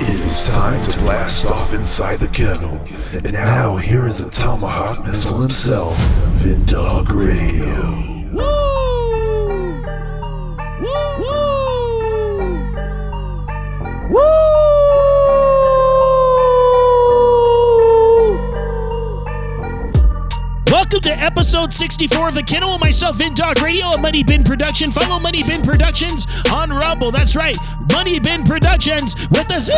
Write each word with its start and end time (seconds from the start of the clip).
It 0.00 0.20
is 0.20 0.48
time 0.48 0.82
to 0.84 0.98
blast 1.00 1.46
off 1.46 1.74
inside 1.74 2.18
the 2.18 2.28
kennel. 2.28 2.80
And 3.12 3.32
now 3.32 3.76
here 3.76 4.06
is 4.06 4.24
the 4.24 4.30
Tomahawk 4.30 5.04
Missile 5.04 5.40
himself, 5.40 5.96
Vindog 6.42 7.08
Radio. 7.10 8.17
Welcome 20.90 21.10
to 21.10 21.22
episode 21.22 21.74
64 21.74 22.28
of 22.28 22.34
The 22.34 22.42
Kennel 22.42 22.72
with 22.72 22.80
myself, 22.80 23.16
Vin 23.16 23.34
Dog 23.34 23.60
Radio, 23.60 23.88
a 23.88 23.98
Money 23.98 24.24
Bin 24.24 24.42
production. 24.42 24.90
Follow 24.90 25.20
Money 25.20 25.42
Bin 25.42 25.60
Productions 25.60 26.26
on 26.50 26.70
Rumble. 26.70 27.10
That's 27.10 27.36
right, 27.36 27.58
Money 27.92 28.18
Bin 28.18 28.42
Productions 28.42 29.14
with 29.28 29.52
a 29.54 29.60
Z. 29.60 29.70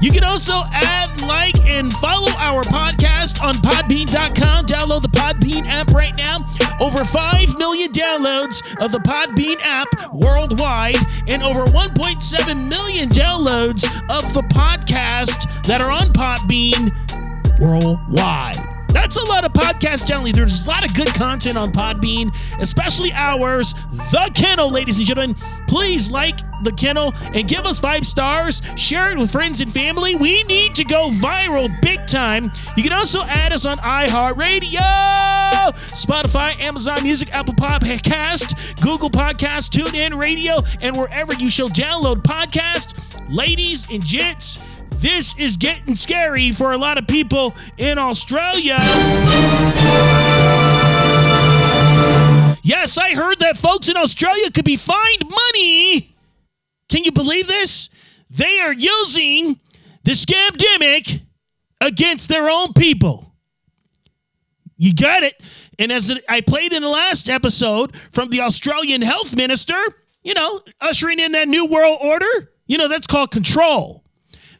You 0.00 0.10
can 0.10 0.24
also 0.24 0.64
add, 0.72 1.22
like, 1.22 1.54
and 1.64 1.92
follow 1.92 2.32
our 2.38 2.64
podcast 2.64 3.40
on 3.40 3.54
Podbean.com. 3.54 4.66
Download 4.66 5.02
the 5.02 5.06
Podbean 5.06 5.66
app 5.68 5.92
right 5.92 6.16
now. 6.16 6.38
Over 6.80 7.04
5 7.04 7.56
million 7.56 7.92
downloads 7.92 8.64
of 8.84 8.90
the 8.90 8.98
Podbean 8.98 9.60
app 9.62 10.12
worldwide, 10.12 10.96
and 11.28 11.40
over 11.40 11.66
1.7 11.66 12.68
million 12.68 13.10
downloads 13.10 13.84
of 14.10 14.34
the 14.34 14.42
podcast 14.42 15.46
that 15.66 15.80
are 15.80 15.92
on 15.92 16.08
Podbean 16.08 16.90
worldwide. 17.62 18.56
That's 18.88 19.16
a 19.16 19.24
lot 19.24 19.44
of 19.44 19.52
podcasts 19.52 20.04
generally. 20.06 20.32
There's 20.32 20.66
a 20.66 20.68
lot 20.68 20.84
of 20.84 20.94
good 20.94 21.14
content 21.14 21.56
on 21.56 21.72
Podbean, 21.72 22.34
especially 22.60 23.10
ours, 23.12 23.74
The 24.10 24.30
Kennel, 24.34 24.70
ladies 24.70 24.98
and 24.98 25.06
gentlemen. 25.06 25.36
Please 25.66 26.10
like 26.10 26.38
The 26.62 26.72
Kennel 26.72 27.14
and 27.32 27.48
give 27.48 27.64
us 27.64 27.78
five 27.78 28.06
stars. 28.06 28.60
Share 28.76 29.10
it 29.12 29.18
with 29.18 29.30
friends 29.30 29.60
and 29.60 29.72
family. 29.72 30.14
We 30.14 30.42
need 30.42 30.74
to 30.74 30.84
go 30.84 31.08
viral 31.08 31.70
big 31.80 32.06
time. 32.06 32.52
You 32.76 32.82
can 32.82 32.92
also 32.92 33.22
add 33.22 33.52
us 33.52 33.64
on 33.64 33.78
iHeartRadio, 33.78 34.76
Spotify, 35.92 36.60
Amazon 36.60 37.02
Music, 37.02 37.32
Apple 37.32 37.54
Podcast, 37.54 38.80
Google 38.82 39.08
Podcast, 39.08 39.70
TuneIn 39.70 40.20
Radio, 40.20 40.62
and 40.82 40.96
wherever 40.96 41.32
you 41.32 41.48
shall 41.48 41.70
download 41.70 42.22
podcasts. 42.22 42.94
Ladies 43.30 43.88
and 43.90 44.04
gents, 44.04 44.58
this 45.02 45.36
is 45.36 45.56
getting 45.56 45.96
scary 45.96 46.52
for 46.52 46.70
a 46.70 46.76
lot 46.76 46.96
of 46.96 47.08
people 47.08 47.54
in 47.76 47.98
Australia. 47.98 48.78
Yes, 52.62 52.96
I 52.96 53.14
heard 53.14 53.40
that 53.40 53.56
folks 53.56 53.88
in 53.88 53.96
Australia 53.96 54.48
could 54.52 54.64
be 54.64 54.76
fined 54.76 55.24
money. 55.28 56.14
Can 56.88 57.02
you 57.02 57.10
believe 57.10 57.48
this? 57.48 57.90
They 58.30 58.60
are 58.60 58.72
using 58.72 59.58
the 60.04 60.12
scamdemic 60.12 61.22
against 61.80 62.28
their 62.28 62.48
own 62.48 62.72
people. 62.72 63.34
You 64.76 64.94
got 64.94 65.24
it. 65.24 65.42
And 65.80 65.90
as 65.90 66.16
I 66.28 66.40
played 66.40 66.72
in 66.72 66.82
the 66.82 66.88
last 66.88 67.28
episode 67.28 67.96
from 67.96 68.30
the 68.30 68.40
Australian 68.40 69.02
health 69.02 69.34
minister, 69.34 69.80
you 70.22 70.34
know, 70.34 70.60
ushering 70.80 71.18
in 71.18 71.32
that 71.32 71.48
new 71.48 71.66
world 71.66 71.98
order, 72.00 72.52
you 72.66 72.78
know, 72.78 72.86
that's 72.86 73.08
called 73.08 73.32
control. 73.32 74.01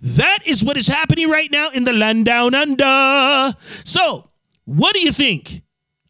That 0.03 0.41
is 0.45 0.65
what 0.65 0.77
is 0.77 0.89
happening 0.89 1.31
right 1.31 1.51
now 1.51 1.71
in 1.71 1.85
the 1.85 1.93
land 1.93 2.25
down 2.25 2.57
under. 2.57 3.57
So, 3.85 4.31
what 4.65 4.95
do 4.95 5.01
you 5.01 5.13
think? 5.13 5.63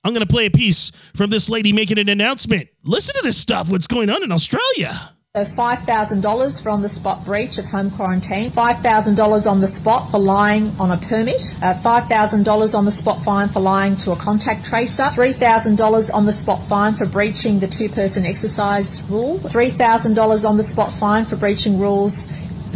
I'm 0.02 0.14
going 0.14 0.26
to 0.26 0.32
play 0.32 0.46
a 0.46 0.50
piece 0.50 0.90
from 1.14 1.28
this 1.28 1.50
lady 1.50 1.72
making 1.72 1.98
an 1.98 2.08
announcement. 2.08 2.68
Listen 2.82 3.14
to 3.16 3.22
this 3.22 3.36
stuff, 3.36 3.70
what's 3.70 3.86
going 3.86 4.08
on 4.08 4.22
in 4.22 4.32
Australia. 4.32 5.12
So 5.34 5.44
$5,000 5.44 6.62
for 6.62 6.68
on 6.68 6.82
the 6.82 6.90
spot 6.90 7.24
breach 7.24 7.56
of 7.56 7.64
home 7.64 7.90
quarantine, 7.90 8.50
$5,000 8.50 9.50
on 9.50 9.60
the 9.60 9.66
spot 9.66 10.10
for 10.10 10.18
lying 10.18 10.68
on 10.78 10.90
a 10.90 10.98
permit, 10.98 11.54
uh, 11.62 11.72
$5,000 11.72 12.74
on 12.74 12.84
the 12.84 12.90
spot 12.90 13.22
fine 13.22 13.48
for 13.48 13.60
lying 13.60 13.96
to 13.96 14.12
a 14.12 14.16
contact 14.16 14.66
tracer, 14.66 15.04
$3,000 15.04 16.12
on 16.12 16.26
the 16.26 16.32
spot 16.34 16.62
fine 16.64 16.92
for 16.92 17.06
breaching 17.06 17.60
the 17.60 17.66
two 17.66 17.88
person 17.88 18.26
exercise 18.26 19.02
rule, 19.04 19.38
$3,000 19.38 20.46
on 20.46 20.56
the 20.58 20.64
spot 20.64 20.92
fine 20.92 21.24
for 21.24 21.36
breaching 21.36 21.78
rules 21.78 22.28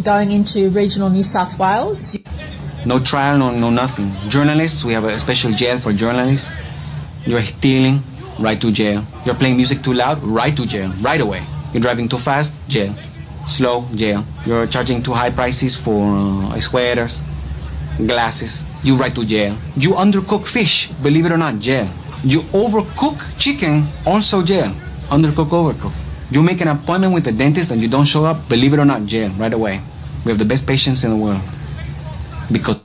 going 0.03 0.31
into 0.31 0.71
regional 0.71 1.11
New 1.11 1.23
South 1.23 1.59
Wales. 1.59 2.17
No 2.85 2.99
trial, 3.01 3.39
no, 3.39 3.51
no 3.51 3.71
nothing. 3.71 4.13
Journalists, 4.29 4.85
we 4.85 4.93
have 4.93 5.05
a 5.05 5.19
special 5.19 5.53
jail 5.53 5.79
for 5.79 5.93
journalists. 5.93 6.55
You're 7.25 7.43
stealing, 7.43 8.03
right 8.39 8.61
to 8.61 8.71
jail. 8.71 9.05
You're 9.25 9.35
playing 9.35 9.57
music 9.57 9.83
too 9.83 9.93
loud, 9.93 10.23
right 10.23 10.57
to 10.57 10.67
jail, 10.67 10.93
right 11.01 11.21
away. 11.21 11.43
You're 11.73 11.83
driving 11.83 12.09
too 12.09 12.19
fast, 12.19 12.53
jail. 12.69 12.95
Slow, 13.47 13.87
jail. 13.95 14.25
You're 14.45 14.67
charging 14.67 15.03
too 15.03 15.13
high 15.13 15.31
prices 15.31 15.77
for 15.77 16.15
uh, 16.15 16.61
sweaters, 16.61 17.23
glasses, 17.99 18.65
you 18.83 18.97
right 18.97 19.15
to 19.15 19.25
jail. 19.25 19.57
You 19.77 19.93
undercook 19.93 20.47
fish, 20.47 20.91
believe 21.03 21.27
it 21.27 21.33
or 21.33 21.39
not, 21.39 21.59
jail. 21.59 21.89
You 22.23 22.41
overcook 22.55 23.39
chicken, 23.39 23.87
also 24.07 24.43
jail. 24.43 24.75
Undercook, 25.11 25.51
overcook. 25.51 25.93
You 26.31 26.43
make 26.43 26.61
an 26.61 26.69
appointment 26.69 27.15
with 27.15 27.25
the 27.25 27.33
dentist 27.33 27.71
and 27.71 27.81
you 27.81 27.89
don't 27.89 28.05
show 28.05 28.25
up, 28.25 28.49
believe 28.49 28.73
it 28.73 28.79
or 28.79 28.85
not, 28.85 29.07
jail, 29.07 29.31
right 29.39 29.53
away. 29.53 29.81
We 30.25 30.31
have 30.31 30.39
the 30.39 30.45
best 30.45 30.67
patients 30.67 31.05
in 31.05 31.11
the 31.11 31.17
world. 31.17 31.41
Because 32.51 32.77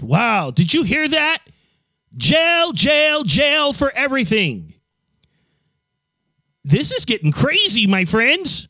Wow, 0.00 0.50
did 0.50 0.72
you 0.72 0.82
hear 0.82 1.06
that? 1.08 1.38
Jail, 2.16 2.72
jail, 2.72 3.22
jail 3.22 3.72
for 3.72 3.92
everything. 3.94 4.74
This 6.64 6.92
is 6.92 7.04
getting 7.04 7.32
crazy, 7.32 7.86
my 7.86 8.04
friends. 8.04 8.68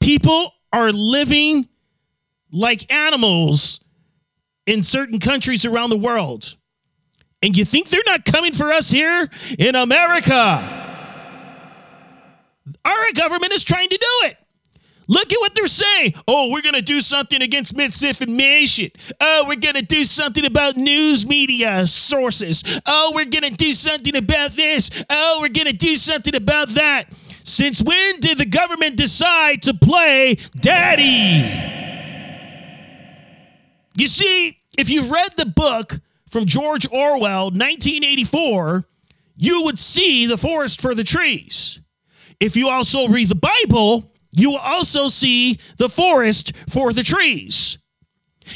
People 0.00 0.52
are 0.72 0.92
living 0.92 1.68
like 2.52 2.92
animals 2.92 3.80
in 4.66 4.82
certain 4.82 5.20
countries 5.20 5.64
around 5.64 5.90
the 5.90 5.96
world. 5.96 6.56
And 7.42 7.56
you 7.56 7.64
think 7.64 7.88
they're 7.88 8.02
not 8.06 8.24
coming 8.24 8.52
for 8.52 8.72
us 8.72 8.90
here 8.90 9.28
in 9.58 9.74
America? 9.74 10.83
Our 12.84 13.12
government 13.14 13.52
is 13.52 13.64
trying 13.64 13.88
to 13.88 13.96
do 13.96 14.28
it. 14.28 14.38
Look 15.08 15.32
at 15.32 15.40
what 15.40 15.54
they're 15.54 15.66
saying. 15.66 16.14
Oh, 16.26 16.50
we're 16.50 16.62
going 16.62 16.74
to 16.74 16.82
do 16.82 17.00
something 17.00 17.42
against 17.42 17.76
misinformation. 17.76 18.90
Oh, 19.20 19.44
we're 19.46 19.56
going 19.56 19.74
to 19.74 19.84
do 19.84 20.04
something 20.04 20.46
about 20.46 20.76
news 20.76 21.26
media 21.26 21.86
sources. 21.86 22.80
Oh, 22.86 23.12
we're 23.14 23.26
going 23.26 23.42
to 23.42 23.50
do 23.50 23.72
something 23.72 24.16
about 24.16 24.52
this. 24.52 25.04
Oh, 25.10 25.38
we're 25.40 25.50
going 25.50 25.66
to 25.66 25.76
do 25.76 25.96
something 25.96 26.34
about 26.34 26.70
that. 26.70 27.12
Since 27.42 27.82
when 27.82 28.20
did 28.20 28.38
the 28.38 28.46
government 28.46 28.96
decide 28.96 29.60
to 29.62 29.74
play 29.74 30.36
daddy? 30.58 31.72
You 33.96 34.06
see, 34.06 34.58
if 34.78 34.88
you've 34.88 35.10
read 35.10 35.36
the 35.36 35.46
book 35.46 36.00
from 36.30 36.46
George 36.46 36.90
Orwell, 36.90 37.50
1984, 37.50 38.86
you 39.36 39.62
would 39.64 39.78
see 39.78 40.26
the 40.26 40.38
forest 40.38 40.80
for 40.80 40.94
the 40.94 41.04
trees. 41.04 41.80
If 42.40 42.56
you 42.56 42.68
also 42.68 43.08
read 43.08 43.28
the 43.28 43.34
Bible, 43.34 44.12
you 44.32 44.50
will 44.50 44.58
also 44.58 45.08
see 45.08 45.58
the 45.78 45.88
forest 45.88 46.52
for 46.68 46.92
the 46.92 47.02
trees. 47.02 47.78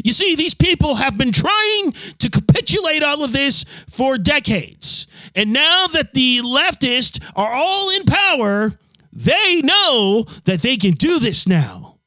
You 0.05 0.13
see, 0.13 0.35
these 0.35 0.55
people 0.55 0.97
have 0.97 1.17
been 1.17 1.33
trying 1.33 1.93
to 2.19 2.29
capitulate 2.31 3.03
all 3.03 3.25
of 3.25 3.33
this 3.33 3.65
for 3.89 4.19
decades. 4.19 5.07
And 5.35 5.53
now 5.53 5.87
that 5.87 6.15
the 6.15 6.41
leftists 6.41 7.23
are 7.35 7.53
all 7.53 7.91
in 7.91 8.05
power, 8.05 8.73
they 9.13 9.63
know 9.63 10.27
that 10.45 10.61
they 10.63 10.77
can 10.77 10.93
do 10.93 11.19
this 11.19 11.47
now. 11.47 11.99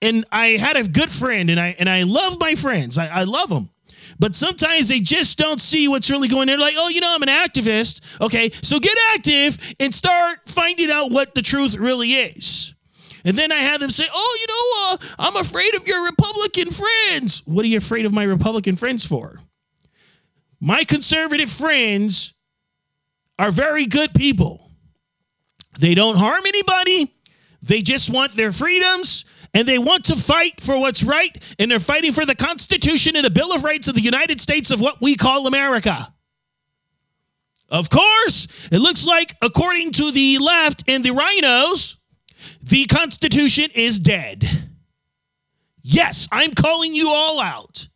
And 0.00 0.24
I 0.32 0.48
had 0.50 0.76
a 0.76 0.84
good 0.88 1.10
friend, 1.10 1.50
and 1.50 1.58
I 1.58 1.74
and 1.78 1.88
I 1.88 2.02
love 2.02 2.38
my 2.38 2.54
friends. 2.54 2.98
I, 2.98 3.06
I 3.06 3.24
love 3.24 3.48
them. 3.48 3.70
But 4.24 4.34
sometimes 4.34 4.88
they 4.88 5.00
just 5.00 5.36
don't 5.36 5.60
see 5.60 5.86
what's 5.86 6.10
really 6.10 6.28
going 6.28 6.40
on. 6.40 6.46
They're 6.46 6.58
like, 6.58 6.76
oh, 6.78 6.88
you 6.88 7.02
know, 7.02 7.14
I'm 7.14 7.22
an 7.22 7.28
activist. 7.28 8.00
Okay, 8.22 8.50
so 8.62 8.80
get 8.80 8.96
active 9.10 9.58
and 9.78 9.92
start 9.92 10.38
finding 10.46 10.90
out 10.90 11.10
what 11.10 11.34
the 11.34 11.42
truth 11.42 11.76
really 11.76 12.12
is. 12.12 12.74
And 13.26 13.36
then 13.36 13.52
I 13.52 13.56
have 13.56 13.80
them 13.80 13.90
say, 13.90 14.06
"Oh, 14.10 14.38
you 14.40 14.46
know, 14.48 15.08
uh, 15.12 15.26
I'm 15.28 15.36
afraid 15.36 15.74
of 15.74 15.86
your 15.86 16.06
Republican 16.06 16.70
friends." 16.70 17.42
What 17.44 17.66
are 17.66 17.68
you 17.68 17.76
afraid 17.76 18.06
of 18.06 18.14
my 18.14 18.22
Republican 18.22 18.76
friends 18.76 19.04
for? 19.04 19.40
My 20.58 20.84
conservative 20.84 21.50
friends 21.50 22.32
are 23.38 23.50
very 23.50 23.84
good 23.84 24.14
people. 24.14 24.70
They 25.78 25.94
don't 25.94 26.16
harm 26.16 26.46
anybody. 26.46 27.12
They 27.60 27.82
just 27.82 28.08
want 28.08 28.36
their 28.36 28.52
freedoms 28.52 29.26
and 29.54 29.66
they 29.66 29.78
want 29.78 30.04
to 30.06 30.16
fight 30.16 30.60
for 30.60 30.78
what's 30.78 31.02
right 31.02 31.54
and 31.58 31.70
they're 31.70 31.80
fighting 31.80 32.12
for 32.12 32.26
the 32.26 32.34
Constitution 32.34 33.16
and 33.16 33.24
the 33.24 33.30
Bill 33.30 33.54
of 33.54 33.64
Rights 33.64 33.88
of 33.88 33.94
the 33.94 34.02
United 34.02 34.40
States 34.40 34.70
of 34.70 34.80
what 34.80 35.00
we 35.00 35.14
call 35.14 35.46
America. 35.46 36.12
Of 37.70 37.88
course, 37.88 38.68
it 38.70 38.80
looks 38.80 39.06
like 39.06 39.36
according 39.40 39.92
to 39.92 40.10
the 40.10 40.38
left 40.38 40.84
and 40.86 41.04
the 41.04 41.10
RINOs, 41.10 41.96
the 42.60 42.84
Constitution 42.86 43.70
is 43.74 43.98
dead. 44.00 44.44
Yes, 45.82 46.28
I'm 46.32 46.52
calling 46.52 46.94
you 46.94 47.08
all 47.08 47.40
out 47.40 47.88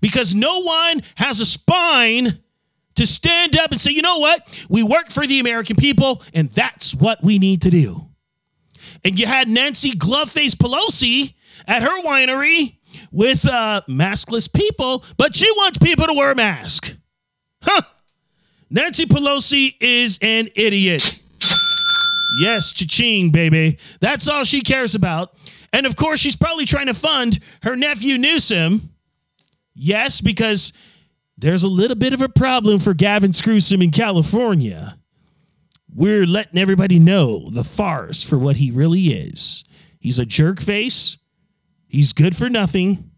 because 0.00 0.34
no 0.34 0.60
one 0.60 1.02
has 1.16 1.40
a 1.40 1.46
spine 1.46 2.40
to 2.96 3.06
stand 3.06 3.56
up 3.56 3.70
and 3.70 3.80
say, 3.80 3.90
you 3.90 4.02
know 4.02 4.18
what? 4.18 4.66
We 4.68 4.82
work 4.82 5.10
for 5.10 5.26
the 5.26 5.40
American 5.40 5.76
people, 5.76 6.22
and 6.34 6.48
that's 6.48 6.94
what 6.94 7.22
we 7.22 7.38
need 7.38 7.62
to 7.62 7.70
do. 7.70 8.09
And 9.04 9.18
you 9.18 9.26
had 9.26 9.48
Nancy 9.48 9.92
Gloveface 9.92 10.54
Pelosi 10.54 11.34
at 11.66 11.82
her 11.82 12.02
winery 12.02 12.76
with 13.10 13.46
uh, 13.48 13.82
maskless 13.88 14.52
people, 14.52 15.04
but 15.16 15.34
she 15.34 15.50
wants 15.52 15.78
people 15.78 16.06
to 16.06 16.12
wear 16.12 16.32
a 16.32 16.34
mask. 16.34 16.96
Huh. 17.62 17.82
Nancy 18.70 19.06
Pelosi 19.06 19.74
is 19.80 20.18
an 20.22 20.48
idiot. 20.54 21.22
Yes, 22.40 22.72
cha-ching, 22.72 23.30
baby. 23.30 23.78
That's 24.00 24.28
all 24.28 24.44
she 24.44 24.60
cares 24.60 24.94
about. 24.94 25.34
And 25.72 25.86
of 25.86 25.96
course, 25.96 26.20
she's 26.20 26.36
probably 26.36 26.64
trying 26.64 26.86
to 26.86 26.94
fund 26.94 27.40
her 27.62 27.76
nephew 27.76 28.18
Newsom. 28.18 28.90
Yes, 29.74 30.20
because 30.20 30.72
there's 31.36 31.62
a 31.62 31.68
little 31.68 31.96
bit 31.96 32.12
of 32.12 32.22
a 32.22 32.28
problem 32.28 32.78
for 32.78 32.94
Gavin 32.94 33.32
Newsom 33.46 33.82
in 33.82 33.90
California. 33.90 34.96
We're 35.92 36.26
letting 36.26 36.58
everybody 36.58 36.98
know 36.98 37.48
the 37.50 37.64
farce 37.64 38.22
for 38.22 38.38
what 38.38 38.56
he 38.56 38.70
really 38.70 39.08
is. 39.08 39.64
He's 39.98 40.18
a 40.18 40.26
jerk 40.26 40.60
face. 40.60 41.18
He's 41.88 42.12
good 42.12 42.36
for 42.36 42.48
nothing. 42.48 43.10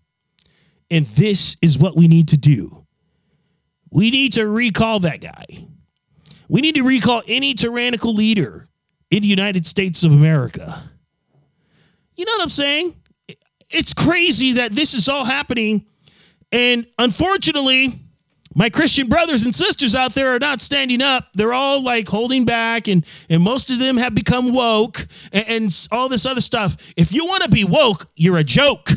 And 0.90 1.06
this 1.06 1.56
is 1.62 1.78
what 1.78 1.96
we 1.96 2.08
need 2.08 2.28
to 2.28 2.36
do. 2.36 2.86
We 3.90 4.10
need 4.10 4.32
to 4.34 4.46
recall 4.46 5.00
that 5.00 5.20
guy. 5.20 5.66
We 6.48 6.60
need 6.60 6.74
to 6.74 6.82
recall 6.82 7.22
any 7.26 7.54
tyrannical 7.54 8.14
leader 8.14 8.66
in 9.10 9.22
the 9.22 9.28
United 9.28 9.66
States 9.66 10.02
of 10.02 10.12
America. 10.12 10.82
You 12.16 12.24
know 12.24 12.32
what 12.32 12.42
I'm 12.42 12.48
saying? 12.48 12.94
It's 13.70 13.94
crazy 13.94 14.52
that 14.52 14.72
this 14.72 14.94
is 14.94 15.08
all 15.08 15.24
happening. 15.24 15.86
And 16.50 16.86
unfortunately, 16.98 18.01
my 18.54 18.68
Christian 18.68 19.08
brothers 19.08 19.44
and 19.44 19.54
sisters 19.54 19.94
out 19.94 20.14
there 20.14 20.34
are 20.34 20.38
not 20.38 20.60
standing 20.60 21.00
up. 21.00 21.28
They're 21.34 21.54
all 21.54 21.82
like 21.82 22.08
holding 22.08 22.44
back, 22.44 22.88
and, 22.88 23.06
and 23.28 23.42
most 23.42 23.70
of 23.70 23.78
them 23.78 23.96
have 23.96 24.14
become 24.14 24.52
woke 24.52 25.06
and, 25.32 25.48
and 25.48 25.88
all 25.90 26.08
this 26.08 26.26
other 26.26 26.40
stuff. 26.40 26.76
If 26.96 27.12
you 27.12 27.24
want 27.24 27.44
to 27.44 27.48
be 27.48 27.64
woke, 27.64 28.10
you're 28.14 28.38
a 28.38 28.44
joke. 28.44 28.90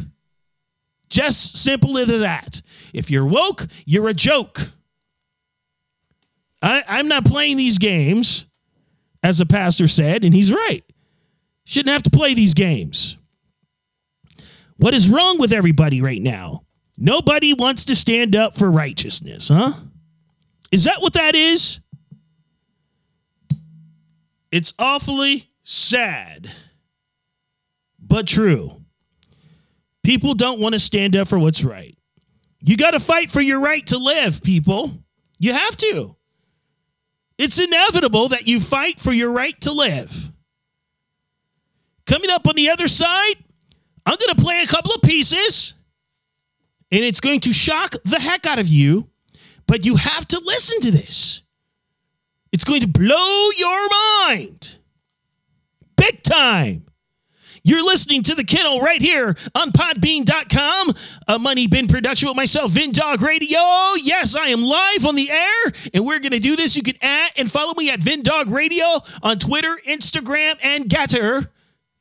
Just 1.09 1.57
simple 1.57 1.97
as 1.97 2.07
that. 2.07 2.61
If 2.93 3.09
you're 3.09 3.25
woke, 3.25 3.67
you're 3.85 4.09
a 4.09 4.13
joke. 4.13 4.71
I, 6.61 6.83
I'm 6.87 7.07
not 7.07 7.25
playing 7.25 7.57
these 7.57 7.77
games, 7.77 8.45
as 9.21 9.37
the 9.37 9.45
pastor 9.45 9.87
said, 9.87 10.23
and 10.23 10.33
he's 10.33 10.51
right. 10.51 10.83
Shouldn't 11.63 11.93
have 11.93 12.03
to 12.03 12.09
play 12.09 12.33
these 12.33 12.53
games. 12.53 13.17
What 14.77 14.93
is 14.93 15.09
wrong 15.09 15.39
with 15.39 15.53
everybody 15.53 16.01
right 16.01 16.21
now? 16.21 16.63
Nobody 16.97 17.53
wants 17.53 17.85
to 17.85 17.95
stand 17.95 18.35
up 18.35 18.57
for 18.57 18.71
righteousness, 18.71 19.49
huh? 19.49 19.73
Is 20.71 20.85
that 20.85 21.01
what 21.01 21.13
that 21.13 21.35
is? 21.35 21.79
It's 24.51 24.73
awfully 24.79 25.49
sad, 25.63 26.49
but 27.99 28.27
true. 28.27 28.81
People 30.03 30.33
don't 30.33 30.59
want 30.59 30.73
to 30.73 30.79
stand 30.79 31.15
up 31.15 31.27
for 31.27 31.37
what's 31.37 31.63
right. 31.63 31.97
You 32.61 32.77
got 32.77 32.91
to 32.91 32.99
fight 32.99 33.29
for 33.29 33.41
your 33.41 33.59
right 33.59 33.85
to 33.87 33.97
live, 33.97 34.41
people. 34.41 35.03
You 35.39 35.53
have 35.53 35.77
to. 35.77 36.15
It's 37.37 37.59
inevitable 37.59 38.29
that 38.29 38.47
you 38.47 38.59
fight 38.59 38.99
for 38.99 39.11
your 39.11 39.31
right 39.31 39.59
to 39.61 39.71
live. 39.71 40.31
Coming 42.05 42.29
up 42.29 42.47
on 42.47 42.55
the 42.55 42.69
other 42.69 42.87
side, 42.87 43.35
I'm 44.05 44.15
going 44.17 44.35
to 44.35 44.41
play 44.41 44.61
a 44.61 44.67
couple 44.67 44.93
of 44.93 45.01
pieces 45.01 45.74
and 46.95 47.03
it's 47.03 47.19
going 47.19 47.41
to 47.41 47.51
shock 47.51 47.95
the 48.05 48.19
heck 48.19 48.45
out 48.45 48.57
of 48.57 48.69
you, 48.69 49.09
but 49.67 49.85
you 49.85 49.97
have 49.97 50.25
to 50.29 50.41
listen 50.45 50.79
to 50.79 50.91
this. 50.91 51.41
It's 52.53 52.63
going 52.63 52.79
to 52.79 52.87
blow 52.87 53.49
your 53.57 53.89
mind 53.89 54.77
big 55.97 56.23
time. 56.23 56.85
You're 57.63 57.83
listening 57.83 58.21
to 58.23 58.35
the 58.35 58.43
kennel 58.45 58.79
right 58.79 59.01
here 59.01 59.35
on 59.55 59.71
podbean.com, 59.71 60.93
a 61.27 61.39
Money 61.39 61.67
Bin 61.67 61.87
production 61.87 62.29
with 62.29 62.37
myself, 62.37 62.71
Vin 62.71 62.91
Dog 62.91 63.21
Radio. 63.21 63.59
Yes, 63.97 64.35
I 64.35 64.47
am 64.47 64.61
live 64.61 65.05
on 65.05 65.15
the 65.15 65.31
air, 65.31 65.73
and 65.93 66.05
we're 66.05 66.19
going 66.19 66.31
to 66.31 66.39
do 66.39 66.55
this. 66.55 66.77
You 66.77 66.83
can 66.83 66.95
add 67.01 67.31
and 67.35 67.51
follow 67.51 67.73
me 67.75 67.89
at 67.89 68.01
Vin 68.01 68.21
Dog 68.21 68.49
Radio 68.49 68.85
on 69.21 69.39
Twitter, 69.39 69.79
Instagram, 69.85 70.57
and 70.61 70.85
Gettr. 70.85 71.49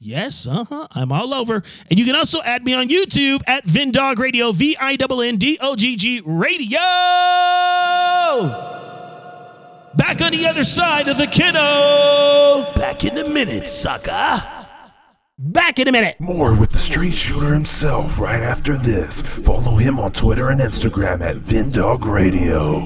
Yes, 0.05 0.47
uh 0.47 0.65
huh. 0.65 0.87
I'm 0.91 1.11
all 1.11 1.33
over. 1.33 1.63
And 1.89 1.99
you 1.99 2.05
can 2.05 2.15
also 2.15 2.43
add 2.43 2.63
me 2.63 2.75
on 2.75 2.91
YouTube 2.91 3.41
at 3.47 3.65
Vindog 3.65 4.19
Radio, 4.19 4.53
V 4.53 4.77
I 4.79 4.99
N 5.01 5.11
N 5.11 5.37
D 5.39 5.57
O 5.63 5.75
G 5.75 5.97
G 5.97 6.21
Radio. 6.23 6.79
Back 9.97 10.21
on 10.21 10.33
the 10.33 10.47
other 10.47 10.63
side 10.63 11.09
of 11.09 11.17
the 11.17 11.27
kiddo. 11.27 12.71
Back 12.79 13.05
in 13.05 13.17
a 13.17 13.27
minute, 13.31 13.67
sucker. 13.67 14.43
Back 15.39 15.79
in 15.79 15.89
a 15.89 15.93
minute. 15.93 16.17
More 16.21 16.55
with 16.55 16.73
the 16.73 16.79
street 16.79 17.15
shooter 17.15 17.55
himself 17.55 18.21
right 18.21 18.43
after 18.43 18.77
this. 18.77 19.23
Follow 19.47 19.77
him 19.77 19.99
on 19.99 20.13
Twitter 20.13 20.51
and 20.51 20.61
Instagram 20.61 21.23
at 21.23 21.37
Vindog 21.37 22.05
Radio. 22.05 22.77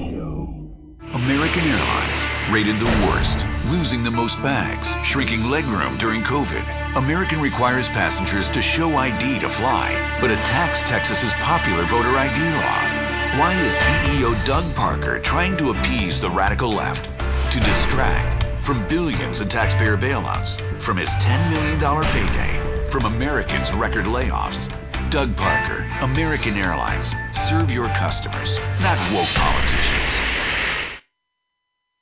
American 1.13 1.65
Airlines, 1.65 2.25
rated 2.49 2.79
the 2.79 2.85
worst, 3.07 3.45
losing 3.71 4.03
the 4.03 4.11
most 4.11 4.41
bags, 4.41 4.95
shrinking 5.05 5.39
legroom 5.41 5.97
during 5.99 6.21
COVID. 6.21 6.97
American 6.97 7.39
requires 7.39 7.87
passengers 7.89 8.49
to 8.49 8.61
show 8.61 8.97
ID 8.97 9.39
to 9.39 9.49
fly, 9.49 10.17
but 10.19 10.31
attacks 10.31 10.81
Texas's 10.81 11.33
popular 11.35 11.85
voter 11.85 12.09
ID 12.09 12.39
law. 12.55 13.39
Why 13.39 13.53
is 13.61 13.75
CEO 13.75 14.33
Doug 14.45 14.63
Parker 14.75 15.19
trying 15.19 15.55
to 15.57 15.69
appease 15.69 16.19
the 16.19 16.29
radical 16.29 16.71
left? 16.71 17.05
To 17.51 17.59
distract 17.59 18.43
from 18.63 18.85
billions 18.87 19.41
in 19.41 19.49
taxpayer 19.49 19.97
bailouts, 19.97 20.61
from 20.81 20.97
his 20.97 21.09
$10 21.15 21.51
million 21.51 22.03
payday, 22.05 22.89
from 22.89 23.05
Americans' 23.05 23.73
record 23.73 24.05
layoffs. 24.05 24.73
Doug 25.11 25.35
Parker, 25.35 25.85
American 26.01 26.53
Airlines, 26.53 27.13
serve 27.31 27.71
your 27.71 27.87
customers, 27.89 28.59
not 28.81 28.97
woke 29.11 29.29
politicians. 29.35 30.38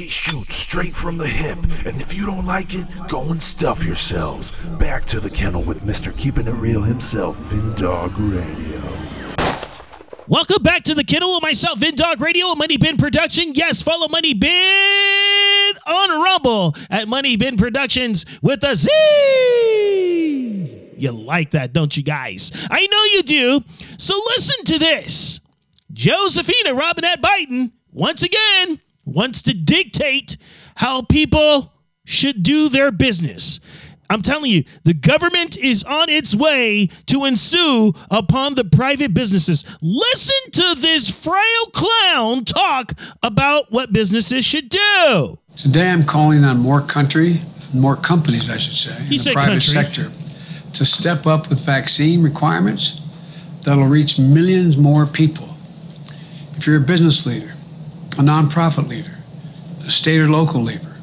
He 0.00 0.08
shoots 0.08 0.56
straight 0.56 0.94
from 0.94 1.18
the 1.18 1.26
hip, 1.26 1.58
and 1.84 2.00
if 2.00 2.16
you 2.16 2.24
don't 2.24 2.46
like 2.46 2.74
it, 2.74 2.86
go 3.06 3.20
and 3.30 3.42
stuff 3.42 3.84
yourselves. 3.84 4.50
Back 4.78 5.04
to 5.04 5.20
the 5.20 5.28
kennel 5.28 5.62
with 5.62 5.82
Mr. 5.82 6.18
Keeping 6.18 6.46
It 6.46 6.54
Real 6.54 6.80
himself, 6.80 7.36
Vin 7.36 7.74
Dog 7.74 8.18
Radio. 8.18 8.80
Welcome 10.26 10.62
back 10.62 10.84
to 10.84 10.94
the 10.94 11.04
kennel 11.04 11.34
with 11.34 11.42
myself, 11.42 11.80
Vindog 11.80 12.18
Radio, 12.18 12.54
Money 12.54 12.78
Bin 12.78 12.96
production. 12.96 13.52
Yes, 13.54 13.82
follow 13.82 14.08
Money 14.08 14.32
Bin 14.32 15.74
on 15.86 16.22
Rumble 16.22 16.74
at 16.88 17.06
Money 17.06 17.36
Bin 17.36 17.58
Productions 17.58 18.24
with 18.40 18.64
a 18.64 18.74
Z. 18.74 18.88
You 20.96 21.12
like 21.12 21.50
that, 21.50 21.74
don't 21.74 21.94
you 21.94 22.02
guys? 22.02 22.52
I 22.70 22.86
know 22.86 23.04
you 23.12 23.22
do. 23.22 23.64
So 23.98 24.18
listen 24.28 24.64
to 24.64 24.78
this. 24.78 25.42
Josephina 25.92 26.72
Robinette 26.72 27.20
Biden, 27.20 27.72
once 27.92 28.22
again, 28.22 28.80
wants 29.04 29.42
to 29.42 29.54
dictate 29.54 30.36
how 30.76 31.02
people 31.02 31.72
should 32.04 32.42
do 32.42 32.68
their 32.68 32.90
business. 32.90 33.60
I'm 34.08 34.22
telling 34.22 34.50
you, 34.50 34.64
the 34.82 34.94
government 34.94 35.56
is 35.56 35.84
on 35.84 36.08
its 36.08 36.34
way 36.34 36.88
to 37.06 37.24
ensue 37.24 37.92
upon 38.10 38.54
the 38.54 38.64
private 38.64 39.14
businesses. 39.14 39.64
Listen 39.80 40.50
to 40.50 40.80
this 40.80 41.08
frail 41.10 41.66
clown 41.72 42.44
talk 42.44 42.92
about 43.22 43.70
what 43.70 43.92
businesses 43.92 44.44
should 44.44 44.68
do. 44.68 45.38
Today 45.56 45.90
I'm 45.90 46.02
calling 46.02 46.42
on 46.42 46.58
more 46.58 46.80
country 46.80 47.40
more 47.72 47.96
companies, 47.96 48.50
I 48.50 48.56
should 48.56 48.74
say, 48.74 48.94
He 49.04 49.16
in 49.16 49.22
the 49.24 49.32
private 49.32 49.50
country. 49.50 49.60
sector 49.60 50.10
to 50.74 50.84
step 50.84 51.26
up 51.26 51.48
with 51.48 51.64
vaccine 51.64 52.22
requirements 52.22 53.00
that'll 53.64 53.86
reach 53.86 54.18
millions 54.18 54.76
more 54.76 55.06
people. 55.06 55.48
If 56.56 56.66
you're 56.66 56.76
a 56.76 56.80
business 56.80 57.26
leader, 57.26 57.52
a 58.20 58.22
nonprofit 58.22 58.86
leader, 58.86 59.16
a 59.86 59.90
state 59.90 60.20
or 60.20 60.28
local 60.28 60.60
leader 60.60 60.96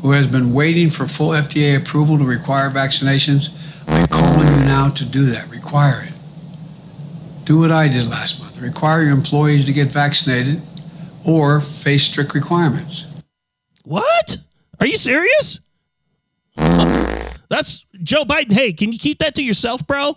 who 0.00 0.12
has 0.12 0.26
been 0.26 0.54
waiting 0.54 0.88
for 0.88 1.06
full 1.06 1.30
FDA 1.30 1.76
approval 1.76 2.16
to 2.16 2.24
require 2.24 2.70
vaccinations, 2.70 3.54
I'm 3.86 4.06
calling 4.08 4.48
you 4.48 4.60
now 4.64 4.88
to 4.88 5.04
do 5.04 5.26
that. 5.26 5.50
Require 5.50 6.04
it. 6.04 6.12
Do 7.44 7.58
what 7.58 7.70
I 7.70 7.88
did 7.88 8.08
last 8.08 8.40
month. 8.40 8.58
Require 8.60 9.02
your 9.02 9.12
employees 9.12 9.66
to 9.66 9.74
get 9.74 9.88
vaccinated 9.88 10.62
or 11.26 11.60
face 11.60 12.04
strict 12.04 12.34
requirements. 12.34 13.06
What? 13.84 14.38
Are 14.80 14.86
you 14.86 14.96
serious? 14.96 15.60
That's 16.56 17.84
Joe 18.02 18.24
Biden. 18.24 18.54
Hey, 18.54 18.72
can 18.72 18.90
you 18.90 18.98
keep 18.98 19.18
that 19.18 19.34
to 19.34 19.44
yourself, 19.44 19.86
bro? 19.86 20.16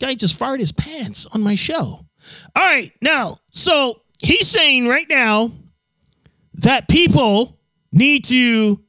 Guy 0.00 0.14
just 0.14 0.36
fired 0.36 0.58
his 0.58 0.72
pants 0.72 1.26
on 1.26 1.42
my 1.42 1.54
show. 1.54 2.06
All 2.56 2.62
right, 2.62 2.92
now, 3.00 3.38
so 3.52 4.02
he's 4.22 4.48
saying 4.48 4.88
right 4.88 5.08
now 5.08 5.52
that 6.54 6.88
people 6.88 7.58
need 7.92 8.24
to 8.24 8.80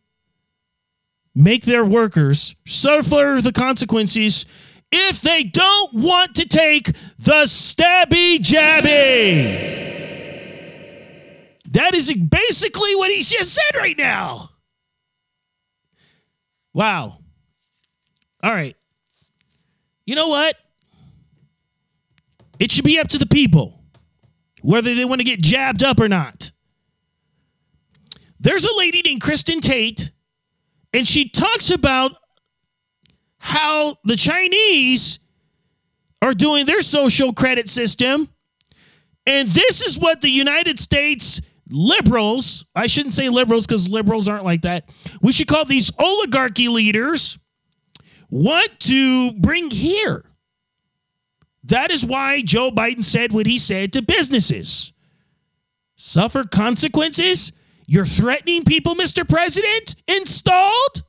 make 1.35 1.65
their 1.65 1.83
workers 1.83 2.55
suffer 2.65 3.39
the 3.41 3.51
consequences 3.51 4.45
if 4.91 5.21
they 5.21 5.43
don't 5.43 5.93
want 5.93 6.35
to 6.35 6.47
take 6.47 6.85
the 7.17 7.45
stabby 7.45 8.37
jabby. 8.37 9.81
That 11.71 11.95
is 11.95 12.13
basically 12.13 12.95
what 12.95 13.09
he 13.09 13.17
just 13.21 13.53
said 13.55 13.75
right 13.75 13.97
now. 13.97 14.49
Wow. 16.73 17.17
All 18.43 18.51
right. 18.51 18.75
You 20.05 20.15
know 20.15 20.27
what? 20.27 20.55
It 22.59 22.71
should 22.71 22.85
be 22.85 22.99
up 22.99 23.07
to 23.09 23.17
the 23.17 23.25
people 23.25 23.82
whether 24.63 24.95
they 24.95 25.05
want 25.05 25.19
to 25.19 25.25
get 25.25 25.41
jabbed 25.41 25.83
up 25.83 25.99
or 25.99 26.07
not. 26.07 26.51
There's 28.39 28.65
a 28.65 28.75
lady 28.75 29.01
named 29.01 29.21
Kristin 29.21 29.61
Tate, 29.61 30.11
and 30.93 31.07
she 31.07 31.29
talks 31.29 31.69
about 31.69 32.17
how 33.37 33.97
the 34.05 34.15
Chinese 34.15 35.19
are 36.21 36.33
doing 36.33 36.65
their 36.65 36.81
social 36.81 37.33
credit 37.33 37.69
system. 37.69 38.29
And 39.27 39.49
this 39.49 39.81
is 39.81 39.99
what 39.99 40.21
the 40.21 40.29
United 40.29 40.79
States 40.79 41.41
liberals, 41.69 42.65
I 42.75 42.87
shouldn't 42.87 43.13
say 43.13 43.29
liberals 43.29 43.67
because 43.67 43.89
liberals 43.89 44.27
aren't 44.27 44.45
like 44.45 44.61
that. 44.61 44.89
We 45.21 45.33
should 45.33 45.47
call 45.47 45.65
these 45.65 45.91
oligarchy 45.99 46.69
leaders 46.69 47.37
want 48.29 48.79
to 48.81 49.33
bring 49.33 49.71
here. 49.71 50.25
That 51.63 51.91
is 51.91 52.05
why 52.05 52.41
Joe 52.41 52.71
Biden 52.71 53.03
said 53.03 53.31
what 53.31 53.45
he 53.45 53.57
said 53.57 53.93
to 53.93 54.01
businesses 54.01 54.93
suffer 55.95 56.43
consequences. 56.43 57.53
You're 57.85 58.05
threatening 58.05 58.65
people, 58.65 58.95
Mr. 58.95 59.27
President? 59.27 59.95
Installed? 60.07 61.03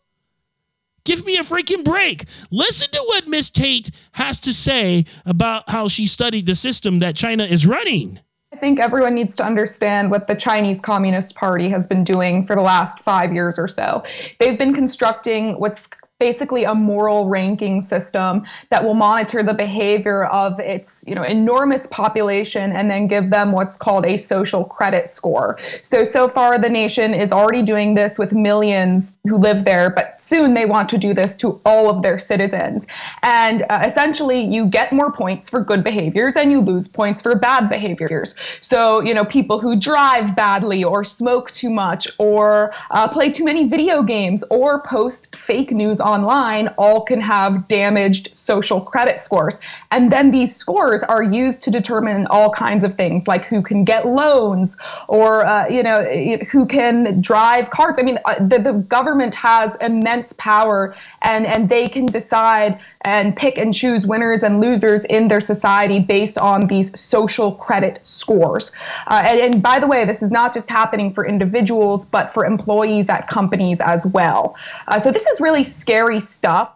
Give 1.05 1.25
me 1.25 1.37
a 1.37 1.43
freaking 1.43 1.85
break. 1.85 2.25
Listen 2.51 2.91
to 2.93 3.03
what 3.07 3.29
Miss 3.29 3.51
Tate 3.51 3.91
has 4.13 4.41
to 4.41 4.53
say 4.53 5.05
about 5.27 5.69
how 5.69 5.89
she 5.89 6.07
studied 6.07 6.47
the 6.47 6.55
system 6.55 6.99
that 7.01 7.15
China 7.15 7.45
is 7.45 7.67
running. 7.67 8.21
I 8.53 8.57
think 8.57 8.81
everyone 8.81 9.15
needs 9.15 9.35
to 9.37 9.45
understand 9.45 10.11
what 10.11 10.29
the 10.29 10.35
Chinese 10.35 10.81
Communist 10.81 11.35
Party 11.35 11.69
has 11.69 11.87
been 11.87 12.05
doing 12.05 12.45
for 12.45 12.55
the 12.55 12.63
last 12.63 13.01
five 13.01 13.35
years 13.35 13.59
or 13.59 13.67
so. 13.67 14.03
They've 14.39 14.57
been 14.59 14.73
constructing 14.73 15.59
what's 15.59 15.89
basically 16.21 16.62
a 16.62 16.75
moral 16.75 17.26
ranking 17.26 17.80
system 17.80 18.44
that 18.71 18.85
will 18.85 18.94
monitor 18.94 19.42
the 19.42 19.52
behavior 19.52 20.26
of 20.26 20.61
its 20.61 21.02
you 21.09 21.14
know 21.14 21.25
enormous 21.25 21.88
population 21.88 22.71
and 22.71 22.88
then 22.88 23.09
give 23.09 23.30
them 23.30 23.50
what's 23.50 23.76
called 23.76 24.06
a 24.06 24.16
social 24.16 24.64
credit 24.64 25.09
score. 25.09 25.59
So 25.83 26.04
so 26.04 26.28
far 26.28 26.56
the 26.59 26.68
nation 26.68 27.14
is 27.14 27.33
already 27.33 27.62
doing 27.62 27.94
this 27.94 28.16
with 28.16 28.33
millions 28.33 29.16
who 29.25 29.37
live 29.37 29.64
there 29.64 29.90
but 29.90 30.21
soon 30.21 30.54
they 30.54 30.66
want 30.66 30.88
to 30.90 30.99
do 30.99 31.14
this 31.14 31.37
to 31.38 31.61
all 31.64 31.90
of 31.90 32.02
their 32.02 32.18
citizens. 32.18 32.87
And 33.23 33.64
uh, 33.68 33.83
essentially 33.85 34.40
you 34.40 34.66
get 34.66 34.92
more 34.92 35.11
points 35.11 35.50
for 35.50 35.64
good 35.64 35.83
behaviors 35.83 36.37
and 36.37 36.52
you 36.52 36.61
lose 36.61 36.87
points 36.87 37.23
for 37.23 37.35
bad 37.35 37.68
behaviors. 37.68 38.37
So 38.61 39.00
you 39.00 39.14
know 39.14 39.25
people 39.25 39.59
who 39.59 39.75
drive 39.75 40.37
badly 40.37 40.85
or 40.85 41.02
smoke 41.02 41.50
too 41.50 41.71
much 41.71 42.06
or 42.18 42.71
uh, 42.92 43.09
play 43.09 43.30
too 43.30 43.44
many 43.44 43.66
video 43.68 44.04
games 44.04 44.44
or 44.49 44.80
post 44.83 45.35
fake 45.35 45.73
news 45.73 46.00
online 46.05 46.69
all 46.79 47.03
can 47.03 47.21
have 47.21 47.67
damaged 47.69 48.35
social 48.37 48.81
credit 48.81 49.19
scores. 49.19 49.59
And 49.91 50.13
then 50.13 50.31
these 50.31 50.55
scores 50.55 51.03
are 51.03 51.23
used 51.23 51.63
to 51.65 51.71
determine 51.71 52.27
all 52.27 52.51
kinds 52.51 52.85
of 52.85 52.95
things 52.97 53.27
like 53.27 53.45
who 53.47 53.63
can 53.63 53.85
get 53.85 54.07
loans 54.07 54.77
or, 55.09 55.47
uh, 55.47 55.69
you 55.69 55.83
know, 55.83 56.05
who 56.53 56.67
can 56.67 57.21
drive 57.21 57.71
cars. 57.71 57.99
I 57.99 58.03
mean, 58.03 58.19
uh, 58.25 58.35
the, 58.47 58.59
the 58.59 58.73
government 58.89 59.35
has 59.35 59.77
immense 59.81 60.33
power 60.35 60.95
and, 61.23 61.47
and 61.47 61.69
they 61.69 61.89
can 61.89 62.07
decide 62.07 62.79
and 63.03 63.37
pick 63.37 63.59
and 63.59 63.75
choose 63.75 64.07
winners 64.07 64.43
and 64.43 64.61
losers 64.61 65.05
in 65.07 65.29
their 65.29 65.41
society 65.41 66.01
based 66.01 66.39
on 66.39 66.67
these 66.67 66.99
social 66.99 67.53
credit 67.53 68.01
scores. 68.03 68.73
Uh, 69.07 69.23
and, 69.27 69.41
and 69.41 69.63
by 69.63 69.79
the 69.79 69.87
way, 69.87 70.05
this 70.05 70.23
is 70.23 70.33
not 70.33 70.53
just 70.53 70.69
happening 70.69 71.13
for 71.13 71.27
individuals, 71.27 72.05
but 72.05 72.33
for 72.33 72.45
employees 72.45 73.09
at 73.09 73.29
companies 73.29 73.81
as 73.81 74.07
well. 74.07 74.57
Uh, 74.89 74.99
so 74.99 75.11
this 75.13 75.27
is 75.27 75.41
really 75.41 75.63
scary 75.95 76.19
stuff. 76.19 76.73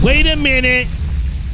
Wait 0.00 0.28
a 0.28 0.36
minute. 0.36 0.86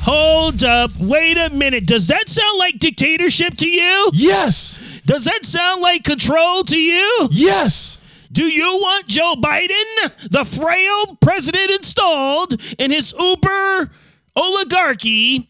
Hold 0.03 0.63
up. 0.63 0.91
Wait 1.01 1.39
a 1.39 1.49
minute. 1.49 1.87
Does 1.87 2.09
that 2.09 2.29
sound 2.29 2.59
like 2.59 2.79
dictatorship 2.79 3.55
to 3.55 3.67
you? 3.67 4.11
Yes! 4.13 5.01
Does 5.07 5.25
that 5.25 5.47
sound 5.47 5.81
like 5.81 6.05
control 6.05 6.65
to 6.65 6.77
you? 6.79 7.29
Yes! 7.31 8.03
Do 8.31 8.45
you 8.45 8.67
want 8.83 9.07
Joe 9.07 9.35
Biden, 9.35 10.31
the 10.31 10.45
frail 10.45 11.17
president 11.23 11.71
installed 11.71 12.61
in 12.79 12.91
his 12.91 13.15
uber 13.19 13.91
oligarchy? 14.37 15.49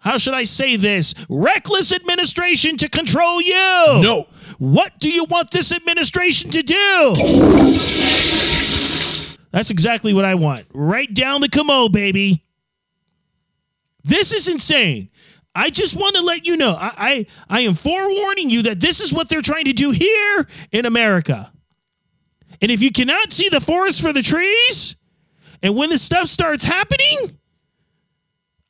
How 0.00 0.18
should 0.18 0.34
I 0.34 0.42
say 0.42 0.74
this? 0.74 1.14
Reckless 1.28 1.92
administration 1.92 2.76
to 2.78 2.88
control 2.88 3.40
you. 3.40 3.54
No. 4.02 4.24
What 4.58 4.98
do 4.98 5.12
you 5.12 5.26
want 5.30 5.52
this 5.52 5.70
administration 5.70 6.50
to 6.50 6.62
do? 6.62 7.14
That's 9.56 9.70
exactly 9.70 10.12
what 10.12 10.26
I 10.26 10.34
want. 10.34 10.66
Right 10.74 11.10
down 11.14 11.40
the 11.40 11.48
commode, 11.48 11.90
baby. 11.90 12.44
This 14.04 14.34
is 14.34 14.48
insane. 14.48 15.08
I 15.54 15.70
just 15.70 15.96
want 15.96 16.14
to 16.14 16.20
let 16.20 16.46
you 16.46 16.58
know. 16.58 16.72
I, 16.78 16.92
I, 16.98 17.26
I 17.48 17.60
am 17.60 17.72
forewarning 17.72 18.50
you 18.50 18.60
that 18.64 18.80
this 18.80 19.00
is 19.00 19.14
what 19.14 19.30
they're 19.30 19.40
trying 19.40 19.64
to 19.64 19.72
do 19.72 19.92
here 19.92 20.46
in 20.72 20.84
America. 20.84 21.50
And 22.60 22.70
if 22.70 22.82
you 22.82 22.92
cannot 22.92 23.32
see 23.32 23.48
the 23.48 23.62
forest 23.62 24.02
for 24.02 24.12
the 24.12 24.20
trees, 24.20 24.96
and 25.62 25.74
when 25.74 25.88
this 25.88 26.02
stuff 26.02 26.28
starts 26.28 26.64
happening, 26.64 27.38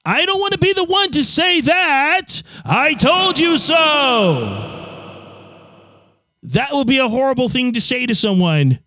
I 0.05 0.25
don't 0.25 0.39
want 0.39 0.53
to 0.53 0.59
be 0.61 0.73
the 0.73 0.85
one 0.85 1.11
to 1.11 1.25
say 1.25 1.63
that. 1.63 2.45
I 2.65 2.95
told 2.95 3.41
you 3.41 3.57
so. 3.57 3.75
That 6.45 6.69
would 6.71 6.87
be 6.87 6.99
a 6.99 7.09
horrible 7.09 7.49
thing 7.49 7.73
to 7.73 7.81
say 7.81 8.07
to 8.07 8.15
someone. 8.15 8.79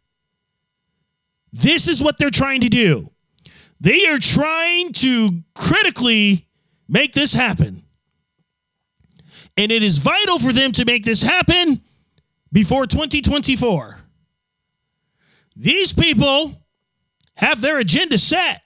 This 1.52 1.88
is 1.88 2.02
what 2.02 2.18
they're 2.18 2.30
trying 2.30 2.62
to 2.62 2.70
do. 2.70 3.12
They 3.80 4.08
are 4.08 4.20
trying 4.20 4.94
to 4.94 5.44
critically 5.56 6.48
make 6.88 7.14
this 7.14 7.34
happen. 7.34 7.84
And 9.56 9.72
it 9.72 9.84
is 9.84 9.98
vital 9.98 10.40
for 10.40 10.54
them 10.54 10.72
to 10.74 10.86
make 10.86 11.04
this 11.04 11.24
happen 11.24 11.82
before 12.52 12.86
2024. 12.86 13.98
These 15.56 15.94
people 15.94 16.64
have 17.38 17.62
their 17.62 17.78
agenda 17.78 18.18
set, 18.18 18.62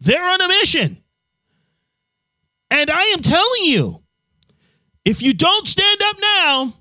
they're 0.00 0.28
on 0.28 0.40
a 0.40 0.48
mission. 0.48 0.98
And 2.70 2.90
I 2.90 3.02
am 3.02 3.20
telling 3.20 3.62
you, 3.62 4.02
if 5.04 5.22
you 5.22 5.32
don't 5.32 5.66
stand 5.66 6.00
up 6.02 6.16
now, 6.20 6.74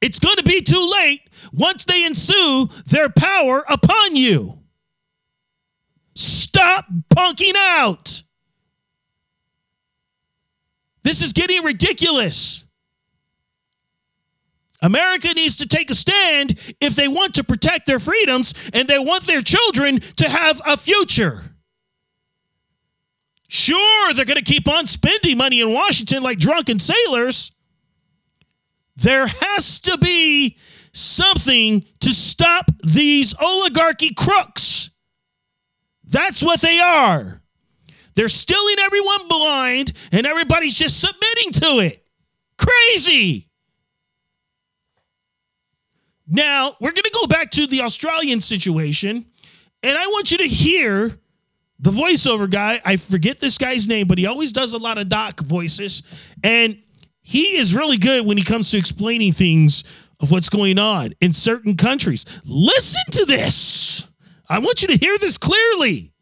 it's 0.00 0.18
going 0.18 0.36
to 0.36 0.42
be 0.42 0.60
too 0.60 0.90
late 0.92 1.20
once 1.54 1.84
they 1.84 2.04
ensue 2.04 2.68
their 2.86 3.08
power 3.08 3.64
upon 3.68 4.16
you. 4.16 4.58
Stop 6.14 6.86
punking 7.10 7.54
out. 7.56 8.22
This 11.02 11.20
is 11.20 11.32
getting 11.32 11.62
ridiculous. 11.62 12.64
America 14.80 15.28
needs 15.34 15.56
to 15.56 15.66
take 15.66 15.90
a 15.90 15.94
stand 15.94 16.74
if 16.80 16.94
they 16.94 17.08
want 17.08 17.34
to 17.34 17.44
protect 17.44 17.86
their 17.86 17.98
freedoms 17.98 18.52
and 18.72 18.86
they 18.86 18.98
want 18.98 19.26
their 19.26 19.40
children 19.40 20.00
to 20.00 20.28
have 20.28 20.60
a 20.66 20.76
future. 20.76 21.54
Sure, 23.48 24.12
they're 24.12 24.24
going 24.24 24.36
to 24.36 24.42
keep 24.42 24.68
on 24.68 24.86
spending 24.86 25.38
money 25.38 25.60
in 25.60 25.72
Washington 25.72 26.22
like 26.22 26.38
drunken 26.38 26.78
sailors. 26.78 27.52
There 28.96 29.26
has 29.26 29.80
to 29.80 29.98
be 29.98 30.56
something 30.92 31.84
to 32.00 32.12
stop 32.12 32.70
these 32.82 33.34
oligarchy 33.40 34.14
crooks. 34.14 34.90
That's 36.04 36.42
what 36.42 36.60
they 36.60 36.78
are. 36.78 37.42
They're 38.14 38.28
stealing 38.28 38.76
everyone 38.80 39.26
blind, 39.28 39.92
and 40.12 40.26
everybody's 40.26 40.74
just 40.74 41.00
submitting 41.00 41.50
to 41.52 41.84
it. 41.84 42.06
Crazy. 42.56 43.48
Now, 46.28 46.76
we're 46.80 46.92
going 46.92 47.02
to 47.02 47.18
go 47.20 47.26
back 47.26 47.50
to 47.52 47.66
the 47.66 47.82
Australian 47.82 48.40
situation, 48.40 49.26
and 49.82 49.98
I 49.98 50.06
want 50.06 50.30
you 50.30 50.38
to 50.38 50.46
hear 50.46 51.18
the 51.80 51.90
voiceover 51.90 52.48
guy. 52.48 52.80
I 52.84 52.96
forget 52.96 53.40
this 53.40 53.58
guy's 53.58 53.88
name, 53.88 54.06
but 54.06 54.18
he 54.18 54.26
always 54.26 54.52
does 54.52 54.72
a 54.72 54.78
lot 54.78 54.96
of 54.96 55.08
doc 55.08 55.40
voices, 55.40 56.04
and 56.44 56.78
he 57.24 57.56
is 57.56 57.74
really 57.74 57.96
good 57.96 58.24
when 58.26 58.36
he 58.36 58.44
comes 58.44 58.70
to 58.70 58.78
explaining 58.78 59.32
things 59.32 59.82
of 60.20 60.30
what's 60.30 60.48
going 60.48 60.78
on 60.78 61.14
in 61.20 61.32
certain 61.32 61.76
countries. 61.76 62.24
Listen 62.44 63.02
to 63.12 63.24
this. 63.24 64.08
I 64.48 64.58
want 64.58 64.82
you 64.82 64.88
to 64.88 64.96
hear 64.96 65.18
this 65.18 65.38
clearly. 65.38 66.12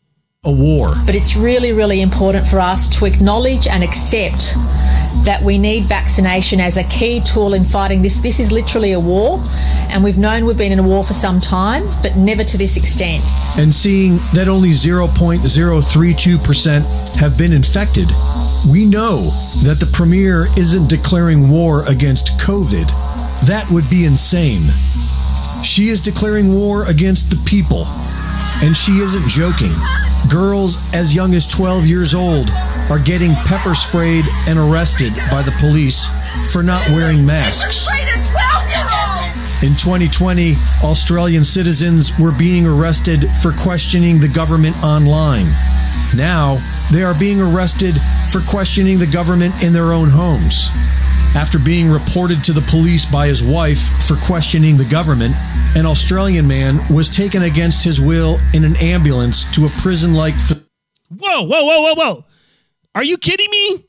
A 0.45 0.51
war. 0.51 0.89
But 1.07 1.15
it's 1.15 1.37
really, 1.37 1.73
really 1.73 2.01
important 2.01 2.49
for 2.49 2.59
us 2.59 2.89
to 2.99 3.05
acknowledge 3.05 3.69
and 3.69 3.85
accept 3.85 4.55
that 5.25 5.41
we 5.41 5.57
need 5.57 5.85
vaccination 5.85 6.59
as 6.59 6.77
a 6.77 6.83
key 6.83 7.21
tool 7.21 7.55
in 7.55 7.63
fighting 7.63 8.03
this. 8.03 8.19
This 8.19 8.41
is 8.41 8.51
literally 8.51 8.91
a 8.91 8.99
war, 8.99 9.41
and 9.89 10.03
we've 10.03 10.19
known 10.19 10.45
we've 10.45 10.59
been 10.59 10.73
in 10.73 10.81
a 10.81 10.83
war 10.83 11.05
for 11.05 11.13
some 11.13 11.39
time, 11.39 11.85
but 12.03 12.17
never 12.17 12.43
to 12.43 12.59
this 12.59 12.77
extent. 12.77 13.23
And 13.57 13.73
seeing 13.73 14.17
that 14.35 14.49
only 14.49 14.71
0.032% 14.71 17.21
have 17.21 17.39
been 17.39 17.53
infected, 17.53 18.11
we 18.69 18.85
know 18.85 19.31
that 19.63 19.79
the 19.79 19.87
Premier 19.93 20.49
isn't 20.59 20.91
declaring 20.91 21.51
war 21.51 21.85
against 21.87 22.37
COVID. 22.39 22.89
That 23.47 23.71
would 23.71 23.89
be 23.89 24.07
insane. 24.07 24.73
She 25.63 25.89
is 25.89 26.01
declaring 26.01 26.53
war 26.53 26.85
against 26.87 27.31
the 27.31 27.37
people. 27.47 27.87
And 28.61 28.77
she 28.77 28.99
isn't 28.99 29.29
joking. 29.29 29.73
Girls 30.33 30.79
as 30.95 31.15
young 31.15 31.35
as 31.35 31.47
12 31.47 31.87
years 31.87 32.15
old 32.15 32.51
are 32.89 32.99
getting 32.99 33.35
pepper 33.45 33.75
sprayed 33.75 34.25
and 34.49 34.59
arrested 34.59 35.12
by 35.31 35.43
the 35.43 35.55
police 35.61 36.09
for 36.51 36.62
not 36.62 36.89
wearing 36.89 37.27
masks. 37.27 37.87
In 39.62 39.77
2020, 39.77 40.57
Australian 40.83 41.45
citizens 41.45 42.19
were 42.19 42.33
being 42.33 42.67
arrested 42.67 43.31
for 43.43 43.53
questioning 43.53 44.21
the 44.21 44.29
government 44.29 44.83
online. 44.83 45.49
Now, 46.17 46.62
they 46.91 47.03
are 47.03 47.15
being 47.15 47.43
arrested 47.43 48.01
for 48.31 48.41
questioning 48.41 48.99
the 48.99 49.07
government 49.07 49.62
in 49.62 49.75
their 49.75 49.93
own 49.93 50.09
homes. 50.09 50.71
After 51.35 51.59
being 51.59 51.89
reported 51.91 52.45
to 52.45 52.53
the 52.53 52.61
police 52.61 53.07
by 53.07 53.27
his 53.27 53.43
wife 53.43 53.81
for 54.07 54.17
questioning 54.17 54.77
the 54.77 54.85
government, 54.85 55.35
an 55.75 55.87
Australian 55.87 56.47
man 56.47 56.81
was 56.93 57.09
taken 57.09 57.43
against 57.43 57.85
his 57.85 57.99
will 58.01 58.39
in 58.53 58.65
an 58.65 58.77
ambulance 58.77 59.51
to 59.55 59.65
a 59.65 59.71
prison 59.71 60.12
like. 60.12 60.35
Whoa, 61.09 61.43
whoa, 61.43 61.65
whoa, 61.65 61.81
whoa, 61.81 61.95
whoa. 61.95 62.25
Are 62.95 63.03
you 63.03 63.17
kidding 63.17 63.51
me? 63.51 63.87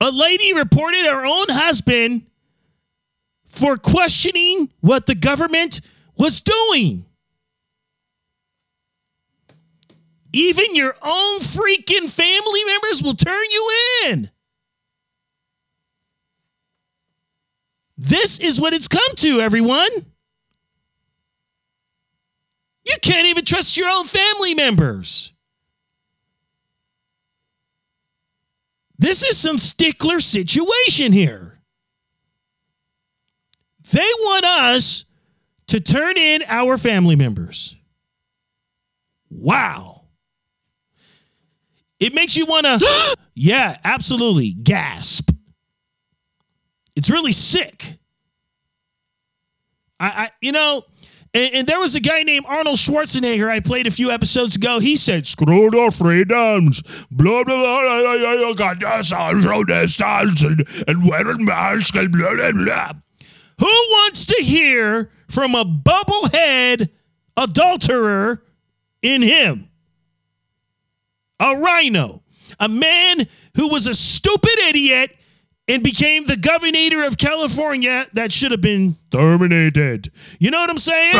A 0.00 0.10
lady 0.10 0.52
reported 0.52 1.06
her 1.06 1.24
own 1.24 1.46
husband 1.48 2.26
for 3.46 3.76
questioning 3.76 4.70
what 4.80 5.06
the 5.06 5.14
government 5.14 5.80
was 6.18 6.40
doing. 6.40 7.06
Even 10.32 10.74
your 10.74 10.96
own 11.02 11.40
freaking 11.40 12.10
family 12.10 12.64
members 12.64 13.02
will 13.02 13.14
turn 13.14 13.46
you 13.50 13.70
in. 14.06 14.30
This 17.96 18.38
is 18.38 18.60
what 18.60 18.74
it's 18.74 18.88
come 18.88 19.14
to, 19.16 19.40
everyone. 19.40 19.90
You 22.84 22.96
can't 23.02 23.26
even 23.26 23.44
trust 23.44 23.76
your 23.76 23.88
own 23.88 24.04
family 24.04 24.54
members. 24.54 25.32
This 28.98 29.22
is 29.22 29.36
some 29.36 29.58
stickler 29.58 30.20
situation 30.20 31.12
here. 31.12 31.58
They 33.92 34.08
want 34.20 34.44
us 34.44 35.04
to 35.68 35.80
turn 35.80 36.16
in 36.16 36.42
our 36.48 36.78
family 36.78 37.16
members. 37.16 37.76
Wow. 39.30 40.04
It 41.98 42.14
makes 42.14 42.36
you 42.36 42.46
want 42.46 42.66
to, 42.66 43.16
yeah, 43.34 43.78
absolutely, 43.84 44.52
gasp. 44.54 45.30
It's 46.96 47.10
really 47.10 47.32
sick. 47.32 47.98
I, 50.00 50.06
I 50.06 50.30
you 50.40 50.52
know, 50.52 50.82
and, 51.32 51.54
and, 51.54 51.66
there 51.66 51.78
was 51.78 51.94
a 51.94 52.00
guy 52.00 52.22
named 52.22 52.46
Arnold 52.48 52.78
Schwarzenegger 52.78 53.48
I 53.50 53.60
played 53.60 53.86
a 53.86 53.90
few 53.90 54.10
episodes 54.10 54.56
ago. 54.56 54.78
He 54.78 54.96
said, 54.96 55.26
"Screw 55.26 55.70
the 55.70 55.94
freedoms, 55.96 56.82
blah 57.10 57.44
blah 57.44 57.54
blah. 57.54 58.12
You 58.14 58.54
got 58.54 58.80
to 58.80 59.04
social 59.04 59.64
distance 59.64 60.42
and, 60.42 60.66
and 60.88 61.08
wearing 61.08 61.44
masks 61.44 61.96
and 61.96 62.10
blah 62.10 62.34
blah 62.34 62.52
blah." 62.52 62.92
Who 63.58 63.66
wants 63.66 64.26
to 64.26 64.42
hear 64.42 65.10
from 65.28 65.54
a 65.54 65.64
bubblehead 65.64 66.90
adulterer 67.36 68.42
in 69.02 69.22
him? 69.22 69.70
A 71.38 71.54
RINO, 71.54 72.22
a 72.58 72.68
man 72.68 73.26
who 73.56 73.68
was 73.68 73.86
a 73.86 73.94
stupid 73.94 74.58
idiot 74.68 75.16
and 75.68 75.82
became 75.82 76.26
the 76.26 76.36
governor 76.36 77.04
of 77.04 77.16
California 77.18 78.06
that 78.12 78.30
should 78.32 78.52
have 78.52 78.60
been 78.60 78.96
terminated. 79.10 80.12
You 80.38 80.50
know 80.50 80.60
what 80.60 80.70
I'm 80.70 80.78
saying? 80.78 81.14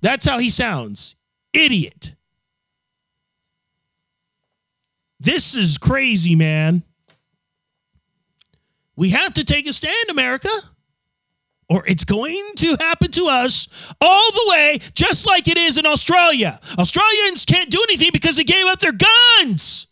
That's 0.00 0.26
how 0.26 0.38
he 0.38 0.48
sounds. 0.50 1.16
Idiot. 1.52 2.14
This 5.18 5.56
is 5.56 5.78
crazy, 5.78 6.36
man. 6.36 6.84
We 8.94 9.10
have 9.10 9.32
to 9.34 9.44
take 9.44 9.66
a 9.66 9.72
stand, 9.72 10.10
America, 10.10 10.48
or 11.68 11.84
it's 11.86 12.04
going 12.04 12.42
to 12.56 12.76
happen 12.80 13.10
to 13.12 13.26
us 13.26 13.68
all 14.00 14.32
the 14.32 14.46
way, 14.50 14.78
just 14.94 15.26
like 15.26 15.48
it 15.48 15.58
is 15.58 15.76
in 15.76 15.86
Australia. 15.86 16.60
Australians 16.78 17.44
can't 17.44 17.70
do 17.70 17.80
anything 17.88 18.10
because 18.12 18.36
they 18.36 18.44
gave 18.44 18.66
up 18.66 18.78
their 18.78 18.92
guns. 18.92 19.87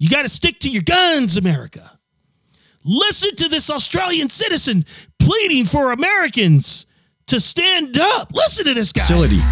You 0.00 0.10
got 0.10 0.22
to 0.22 0.28
stick 0.28 0.58
to 0.60 0.70
your 0.70 0.82
guns, 0.82 1.36
America. 1.36 1.98
Listen 2.84 3.36
to 3.36 3.48
this 3.48 3.70
Australian 3.70 4.28
citizen 4.28 4.84
pleading 5.20 5.66
for 5.66 5.92
Americans 5.92 6.86
to 7.28 7.38
stand 7.38 7.96
up. 7.96 8.32
Listen 8.34 8.64
to 8.64 8.74
this 8.74 8.92
guy. 8.92 9.02
Facility 9.02 9.42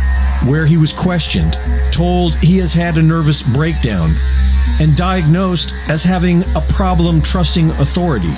where 0.47 0.67
he 0.67 0.77
was 0.77 0.93
questioned, 0.93 1.59
told 1.91 2.35
he 2.37 2.59
has 2.59 2.73
had 2.73 2.97
a 2.97 3.03
nervous 3.03 3.43
breakdown, 3.43 4.15
and 4.81 4.97
diagnosed 4.97 5.75
as 5.89 6.05
having 6.05 6.43
a 6.55 6.61
problem 6.69 7.21
trusting 7.21 7.71
authority. 7.73 8.33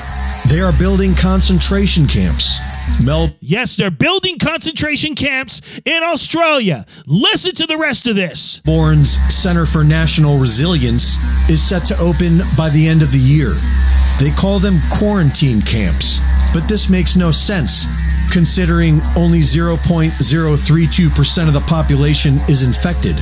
They 0.49 0.61
are 0.61 0.73
building 0.73 1.14
concentration 1.14 2.07
camps 2.07 2.59
Mel. 3.03 3.31
Yes, 3.40 3.76
they're 3.76 3.90
building 3.90 4.38
concentration 4.38 5.14
camps 5.14 5.61
in 5.85 6.03
Australia. 6.03 6.87
Listen 7.07 7.53
to 7.53 7.66
the 7.66 7.79
rest 7.79 8.07
of 8.07 8.16
this. 8.16 8.61
Bourne's 8.61 9.18
Center 9.33 9.66
for 9.66 9.85
National 9.85 10.38
Resilience 10.38 11.16
is 11.48 11.66
set 11.66 11.85
to 11.87 11.98
open 11.98 12.42
by 12.57 12.70
the 12.70 12.88
end 12.88 13.03
of 13.03 13.12
the 13.12 13.18
year. 13.18 13.57
They 14.18 14.31
call 14.31 14.61
them 14.61 14.81
quarantine 14.90 15.62
camps, 15.62 16.20
but 16.53 16.68
this 16.68 16.90
makes 16.90 17.16
no 17.16 17.31
sense 17.31 17.87
considering 18.31 19.00
only 19.16 19.40
0.032% 19.40 21.48
of 21.48 21.55
the 21.55 21.61
population 21.61 22.40
is 22.48 22.62
infected. 22.62 23.20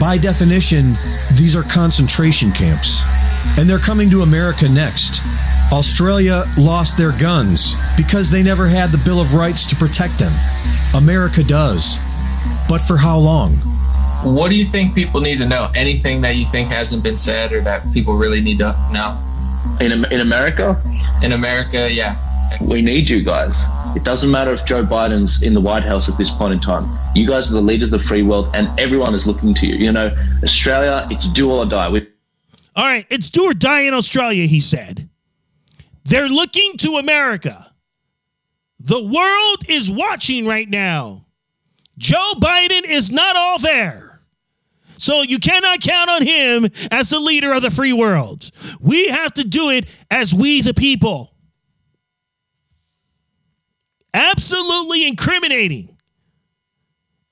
By 0.00 0.18
definition, 0.18 0.96
these 1.36 1.54
are 1.54 1.62
concentration 1.62 2.50
camps, 2.52 3.02
and 3.56 3.68
they're 3.68 3.78
coming 3.78 4.10
to 4.10 4.22
America 4.22 4.68
next. 4.68 5.20
Australia 5.72 6.44
lost 6.58 6.98
their 6.98 7.12
guns 7.12 7.76
because 7.96 8.30
they 8.30 8.42
never 8.42 8.66
had 8.68 8.92
the 8.92 8.98
Bill 8.98 9.20
of 9.20 9.34
Rights 9.34 9.66
to 9.68 9.76
protect 9.76 10.18
them. 10.18 10.32
America 10.94 11.42
does. 11.42 11.98
But 12.68 12.78
for 12.78 12.96
how 12.96 13.18
long? 13.18 13.56
What 14.24 14.50
do 14.50 14.56
you 14.56 14.64
think 14.64 14.94
people 14.94 15.20
need 15.20 15.38
to 15.38 15.48
know? 15.48 15.68
Anything 15.74 16.20
that 16.20 16.36
you 16.36 16.44
think 16.44 16.68
hasn't 16.68 17.02
been 17.02 17.16
said 17.16 17.52
or 17.52 17.60
that 17.62 17.90
people 17.92 18.16
really 18.16 18.40
need 18.40 18.58
to 18.58 18.72
know? 18.92 19.18
In, 19.80 20.04
in 20.12 20.20
America? 20.20 20.80
In 21.22 21.32
America, 21.32 21.88
yeah. 21.90 22.16
We 22.60 22.82
need 22.82 23.08
you 23.08 23.22
guys. 23.22 23.64
It 23.96 24.04
doesn't 24.04 24.30
matter 24.30 24.52
if 24.52 24.64
Joe 24.64 24.84
Biden's 24.84 25.42
in 25.42 25.54
the 25.54 25.60
White 25.60 25.84
House 25.84 26.08
at 26.08 26.16
this 26.18 26.30
point 26.30 26.54
in 26.54 26.60
time. 26.60 26.88
You 27.14 27.26
guys 27.26 27.50
are 27.50 27.54
the 27.54 27.60
leaders 27.60 27.92
of 27.92 28.00
the 28.00 28.06
free 28.06 28.22
world, 28.22 28.48
and 28.54 28.68
everyone 28.78 29.14
is 29.14 29.26
looking 29.26 29.54
to 29.54 29.66
you. 29.66 29.74
You 29.76 29.92
know, 29.92 30.14
Australia, 30.42 31.06
it's 31.10 31.28
do 31.28 31.50
or 31.50 31.66
die. 31.66 31.88
We- 31.88 32.08
All 32.74 32.84
right, 32.84 33.06
it's 33.10 33.30
do 33.30 33.44
or 33.44 33.54
die 33.54 33.82
in 33.82 33.94
Australia, 33.94 34.46
he 34.46 34.60
said. 34.60 35.08
They're 36.04 36.28
looking 36.28 36.76
to 36.78 36.96
America. 36.96 37.72
The 38.80 39.02
world 39.02 39.64
is 39.68 39.90
watching 39.90 40.46
right 40.46 40.68
now. 40.68 41.26
Joe 41.98 42.32
Biden 42.36 42.84
is 42.84 43.10
not 43.10 43.36
all 43.36 43.58
there. 43.58 44.20
So 44.96 45.22
you 45.22 45.38
cannot 45.38 45.80
count 45.80 46.10
on 46.10 46.22
him 46.22 46.68
as 46.90 47.10
the 47.10 47.20
leader 47.20 47.52
of 47.52 47.62
the 47.62 47.70
free 47.70 47.92
world. 47.92 48.50
We 48.80 49.08
have 49.08 49.32
to 49.34 49.44
do 49.44 49.70
it 49.70 49.88
as 50.10 50.34
we, 50.34 50.62
the 50.62 50.74
people. 50.74 51.34
Absolutely 54.14 55.06
incriminating. 55.06 55.96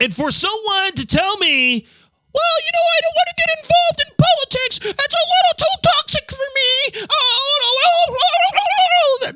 And 0.01 0.15
for 0.15 0.31
someone 0.31 0.93
to 0.93 1.07
tell 1.07 1.37
me, 1.39 1.87
well, 2.33 2.57
you 2.65 2.73
know, 2.75 2.85
I 2.85 2.99
don't 3.03 3.17
want 3.17 3.29
to 3.31 3.37
get 3.39 3.51
involved 3.59 3.99
in 4.05 4.11
politics. 4.19 4.77
It's 4.87 5.17
a 5.17 5.25
little 5.35 5.57
too 5.59 5.77
toxic 5.83 6.27
for 6.31 6.49
me. 6.55 6.71
Oh, 7.11 7.51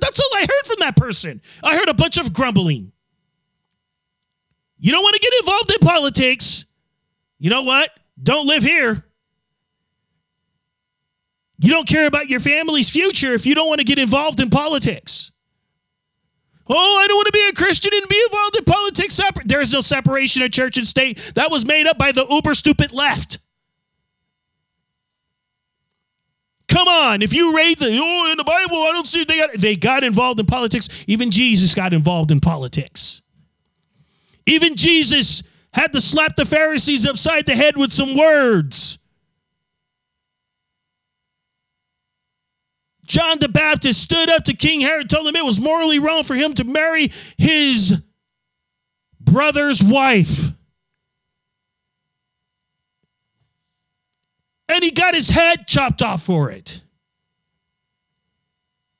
that's 0.00 0.20
all 0.20 0.30
I 0.34 0.40
heard 0.42 0.66
from 0.66 0.76
that 0.80 0.96
person. 0.96 1.40
I 1.62 1.76
heard 1.76 1.88
a 1.88 1.94
bunch 1.94 2.18
of 2.18 2.32
grumbling. 2.32 2.92
You 4.78 4.92
don't 4.92 5.02
want 5.02 5.14
to 5.14 5.20
get 5.20 5.32
involved 5.40 5.70
in 5.72 5.78
politics. 5.78 6.66
You 7.38 7.50
know 7.50 7.62
what? 7.62 7.90
Don't 8.22 8.46
live 8.46 8.62
here. 8.62 9.04
You 11.58 11.70
don't 11.70 11.88
care 11.88 12.06
about 12.06 12.28
your 12.28 12.40
family's 12.40 12.90
future 12.90 13.32
if 13.32 13.46
you 13.46 13.54
don't 13.54 13.68
want 13.68 13.78
to 13.78 13.84
get 13.84 13.98
involved 13.98 14.40
in 14.40 14.50
politics. 14.50 15.30
Oh, 16.66 17.00
I 17.02 17.06
don't 17.06 17.16
want 17.16 17.26
to 17.26 17.32
be 17.32 17.46
a 17.50 17.52
Christian 17.52 17.92
and 17.94 18.08
be 18.08 18.22
involved 18.24 18.56
in 18.56 18.64
politics. 18.64 19.20
There 19.44 19.60
is 19.60 19.72
no 19.72 19.80
separation 19.80 20.42
of 20.42 20.50
church 20.50 20.78
and 20.78 20.86
state. 20.86 21.18
That 21.34 21.50
was 21.50 21.66
made 21.66 21.86
up 21.86 21.98
by 21.98 22.12
the 22.12 22.26
uber 22.28 22.54
stupid 22.54 22.92
left. 22.92 23.38
Come 26.68 26.88
on, 26.88 27.22
if 27.22 27.34
you 27.34 27.54
read 27.54 27.78
the 27.78 27.98
oh 28.02 28.30
in 28.30 28.36
the 28.38 28.44
Bible, 28.44 28.78
I 28.78 28.90
don't 28.92 29.06
see 29.06 29.24
they 29.24 29.38
got 29.38 29.54
they 29.54 29.76
got 29.76 30.02
involved 30.02 30.40
in 30.40 30.46
politics. 30.46 30.88
Even 31.06 31.30
Jesus 31.30 31.74
got 31.74 31.92
involved 31.92 32.30
in 32.30 32.40
politics. 32.40 33.22
Even 34.46 34.74
Jesus 34.74 35.42
had 35.72 35.92
to 35.92 36.00
slap 36.00 36.36
the 36.36 36.44
Pharisees 36.44 37.06
upside 37.06 37.46
the 37.46 37.54
head 37.54 37.76
with 37.76 37.92
some 37.92 38.16
words. 38.16 38.98
John 43.04 43.38
the 43.38 43.48
Baptist 43.48 44.02
stood 44.02 44.30
up 44.30 44.44
to 44.44 44.54
King 44.54 44.80
Herod, 44.80 45.10
told 45.10 45.26
him 45.26 45.36
it 45.36 45.44
was 45.44 45.60
morally 45.60 45.98
wrong 45.98 46.24
for 46.24 46.34
him 46.34 46.54
to 46.54 46.64
marry 46.64 47.10
his 47.36 48.02
brother's 49.20 49.82
wife. 49.82 50.50
And 54.68 54.82
he 54.82 54.90
got 54.90 55.14
his 55.14 55.30
head 55.30 55.66
chopped 55.66 56.02
off 56.02 56.22
for 56.22 56.50
it. 56.50 56.82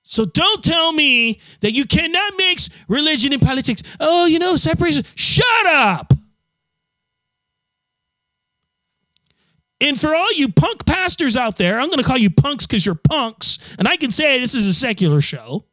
So 0.02 0.26
don't 0.26 0.62
tell 0.62 0.92
me 0.92 1.40
that 1.60 1.72
you 1.72 1.86
cannot 1.86 2.34
mix 2.36 2.68
religion 2.88 3.32
and 3.32 3.40
politics. 3.40 3.82
Oh, 3.98 4.26
you 4.26 4.38
know, 4.38 4.54
separation. 4.56 5.04
Shut 5.14 5.66
up. 5.66 6.12
And 9.80 10.00
for 10.00 10.14
all 10.14 10.32
you 10.32 10.48
punk 10.48 10.86
pastors 10.86 11.36
out 11.36 11.56
there, 11.56 11.78
I'm 11.78 11.88
going 11.88 11.98
to 11.98 12.04
call 12.04 12.16
you 12.16 12.30
punks 12.30 12.66
because 12.66 12.86
you're 12.86 12.94
punks, 12.94 13.74
and 13.78 13.88
I 13.88 13.96
can 13.96 14.10
say 14.10 14.38
this 14.38 14.54
is 14.54 14.66
a 14.66 14.74
secular 14.74 15.20
show. 15.20 15.64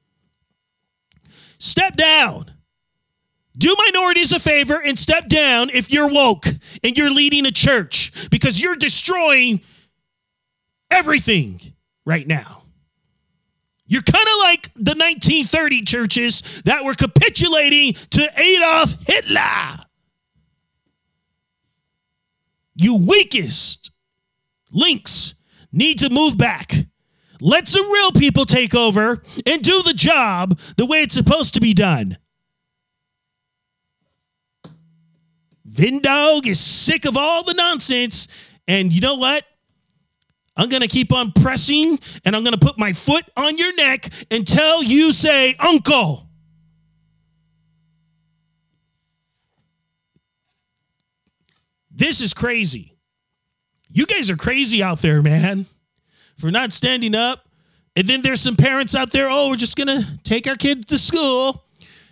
Step 1.57 1.95
down. 1.95 2.51
Do 3.57 3.75
minorities 3.77 4.31
a 4.31 4.39
favor 4.39 4.81
and 4.81 4.97
step 4.97 5.27
down 5.27 5.69
if 5.69 5.91
you're 5.91 6.09
woke 6.11 6.45
and 6.83 6.97
you're 6.97 7.11
leading 7.11 7.45
a 7.45 7.51
church 7.51 8.29
because 8.31 8.61
you're 8.61 8.75
destroying 8.75 9.61
everything 10.89 11.59
right 12.05 12.25
now. 12.25 12.63
You're 13.85 14.01
kind 14.01 14.25
of 14.25 14.39
like 14.39 14.73
the 14.73 14.95
1930 14.95 15.81
churches 15.81 16.61
that 16.63 16.85
were 16.85 16.93
capitulating 16.93 17.93
to 18.11 18.39
Adolf 18.39 18.95
Hitler. 19.05 19.85
You 22.73 23.05
weakest 23.05 23.90
links 24.71 25.35
need 25.71 25.99
to 25.99 26.09
move 26.09 26.37
back. 26.37 26.73
Let 27.39 27.67
some 27.67 27.89
real 27.91 28.11
people 28.11 28.45
take 28.45 28.75
over 28.75 29.23
and 29.45 29.61
do 29.61 29.81
the 29.83 29.93
job 29.93 30.59
the 30.77 30.85
way 30.85 31.01
it's 31.01 31.13
supposed 31.15 31.53
to 31.55 31.61
be 31.61 31.73
done. 31.73 32.17
Vindog 35.67 36.45
is 36.45 36.59
sick 36.59 37.05
of 37.05 37.15
all 37.15 37.43
the 37.43 37.53
nonsense. 37.53 38.27
And 38.67 38.93
you 38.93 39.01
know 39.01 39.15
what? 39.15 39.45
I'm 40.57 40.69
going 40.69 40.81
to 40.81 40.87
keep 40.87 41.13
on 41.13 41.31
pressing 41.31 41.97
and 42.25 42.35
I'm 42.35 42.43
going 42.43 42.57
to 42.57 42.63
put 42.63 42.77
my 42.77 42.93
foot 42.93 43.23
on 43.37 43.57
your 43.57 43.73
neck 43.75 44.07
until 44.29 44.83
you 44.83 45.11
say, 45.11 45.55
Uncle. 45.59 46.27
This 51.89 52.21
is 52.21 52.33
crazy. 52.33 52.90
You 53.93 54.05
guys 54.05 54.29
are 54.29 54.37
crazy 54.37 54.81
out 54.81 54.99
there, 55.01 55.21
man, 55.21 55.65
for 56.37 56.51
not 56.51 56.71
standing 56.71 57.15
up. 57.15 57.47
And 57.95 58.07
then 58.07 58.21
there's 58.21 58.39
some 58.39 58.55
parents 58.55 58.95
out 58.95 59.11
there, 59.11 59.29
oh, 59.29 59.49
we're 59.49 59.57
just 59.57 59.75
going 59.75 59.87
to 59.87 60.17
take 60.23 60.47
our 60.47 60.55
kids 60.55 60.85
to 60.85 60.97
school. 60.97 61.65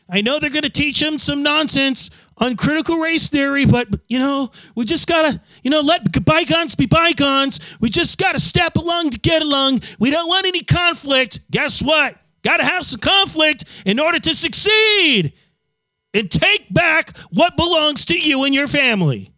I 0.09 0.21
know 0.21 0.39
they're 0.39 0.49
going 0.49 0.63
to 0.63 0.69
teach 0.69 0.99
them 0.99 1.17
some 1.17 1.41
nonsense 1.41 2.09
on 2.39 2.55
critical 2.55 2.97
race 2.97 3.29
theory, 3.29 3.65
but 3.65 3.87
you 4.07 4.17
know, 4.17 4.51
we 4.75 4.85
just 4.85 5.07
gotta, 5.07 5.41
you 5.61 5.69
know, 5.69 5.81
let 5.81 6.25
bygones 6.25 6.75
be 6.75 6.85
bygones. 6.85 7.59
We 7.79 7.89
just 7.89 8.17
gotta 8.17 8.39
step 8.39 8.77
along 8.77 9.11
to 9.11 9.19
get 9.19 9.41
along. 9.41 9.81
We 9.99 10.09
don't 10.09 10.27
want 10.27 10.47
any 10.47 10.63
conflict. 10.63 11.41
Guess 11.51 11.81
what? 11.81 12.15
Gotta 12.43 12.63
have 12.63 12.85
some 12.85 13.01
conflict 13.01 13.65
in 13.85 13.99
order 13.99 14.19
to 14.19 14.33
succeed 14.33 15.33
and 16.13 16.31
take 16.31 16.73
back 16.73 17.17
what 17.29 17.57
belongs 17.57 18.05
to 18.05 18.17
you 18.17 18.43
and 18.43 18.55
your 18.55 18.67
family. 18.67 19.33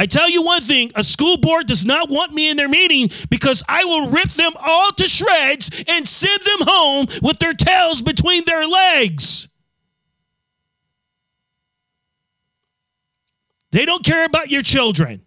I 0.00 0.06
tell 0.06 0.30
you 0.30 0.40
one 0.40 0.62
thing 0.62 0.90
a 0.94 1.04
school 1.04 1.36
board 1.36 1.66
does 1.66 1.84
not 1.84 2.08
want 2.08 2.32
me 2.32 2.48
in 2.48 2.56
their 2.56 2.70
meeting 2.70 3.10
because 3.28 3.62
I 3.68 3.84
will 3.84 4.10
rip 4.10 4.30
them 4.30 4.52
all 4.58 4.92
to 4.92 5.04
shreds 5.04 5.84
and 5.86 6.08
send 6.08 6.40
them 6.40 6.60
home 6.66 7.06
with 7.20 7.38
their 7.38 7.52
tails 7.52 8.00
between 8.00 8.46
their 8.46 8.66
legs. 8.66 9.48
They 13.72 13.84
don't 13.84 14.02
care 14.02 14.24
about 14.24 14.50
your 14.50 14.62
children, 14.62 15.20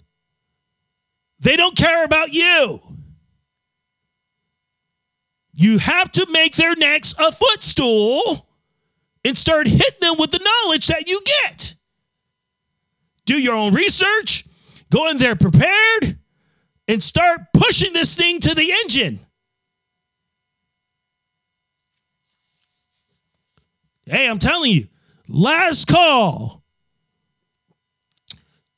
they 1.40 1.56
don't 1.56 1.78
care 1.78 2.04
about 2.04 2.34
you. 2.34 2.82
You 5.54 5.78
have 5.78 6.12
to 6.14 6.26
make 6.32 6.56
their 6.56 6.76
necks 6.76 7.14
a 7.20 7.32
footstool 7.32 8.50
and 9.24 9.38
start 9.38 9.68
hitting 9.68 10.00
them 10.02 10.16
with 10.18 10.32
the 10.32 10.40
knowledge 10.40 10.88
that 10.88 11.08
you 11.08 11.22
get. 11.44 11.76
Do 13.26 13.40
your 13.40 13.54
own 13.54 13.76
research 13.76 14.46
Go 14.93 15.10
in 15.10 15.17
there 15.17 15.36
prepared 15.36 16.19
and 16.88 17.01
start 17.01 17.41
pushing 17.51 17.93
this 17.93 18.13
thing 18.13 18.39
to 18.41 18.53
the 18.53 18.71
engine. 18.71 19.19
Hey, 24.06 24.29
I'm 24.29 24.38
telling 24.38 24.69
you, 24.69 24.88
last 25.27 25.88
call. 25.88 26.62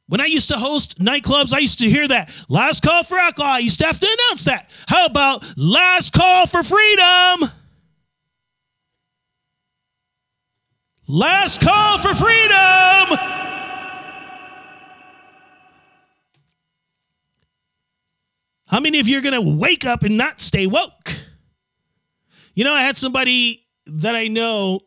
When 0.07 0.21
I 0.21 0.25
used 0.25 0.47
to 0.49 0.55
host 0.55 0.99
nightclubs, 0.99 1.53
I 1.53 1.57
used 1.57 1.79
to 1.79 1.89
hear 1.89 2.07
that 2.07 2.33
last 2.47 2.81
call 2.81 3.03
for 3.03 3.17
alcohol. 3.17 3.51
I 3.51 3.59
used 3.59 3.79
to 3.79 3.85
have 3.85 3.99
to 3.99 4.07
announce 4.07 4.45
that. 4.45 4.69
How 4.87 5.07
about 5.07 5.45
last 5.57 6.13
call 6.13 6.45
for 6.45 6.63
freedom? 6.63 7.51
Last 11.09 11.61
call 11.61 11.97
for 11.97 12.15
freedom. 12.15 13.44
How 18.67 18.79
many 18.79 18.99
of 18.99 19.07
you 19.07 19.17
are 19.17 19.21
going 19.21 19.33
to 19.33 19.57
wake 19.57 19.85
up 19.85 20.03
and 20.03 20.17
not 20.17 20.41
stay 20.41 20.67
woke? 20.67 21.19
You 22.55 22.63
know, 22.63 22.73
I 22.73 22.81
had 22.81 22.97
somebody 22.97 23.67
that 23.85 24.15
I 24.15 24.27
know 24.27 24.79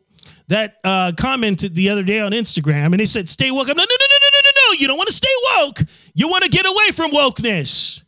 that 0.47 0.77
uh, 0.83 1.11
commented 1.17 1.75
the 1.75 1.89
other 1.89 2.03
day 2.03 2.19
on 2.19 2.31
Instagram 2.31 2.87
and 2.87 2.99
they 2.99 3.05
said, 3.05 3.29
Stay 3.29 3.51
woke. 3.51 3.69
I'm 3.69 3.77
no, 3.77 3.83
no, 3.83 3.95
no, 3.99 4.05
no, 4.11 4.17
no, 4.21 4.29
no, 4.33 4.39
no, 4.43 4.51
no. 4.67 4.79
You 4.79 4.87
don't 4.87 4.97
want 4.97 5.07
to 5.09 5.15
stay 5.15 5.27
woke. 5.57 5.79
You 6.13 6.27
want 6.27 6.43
to 6.43 6.49
get 6.49 6.65
away 6.65 6.91
from 6.91 7.11
wokeness. 7.11 8.03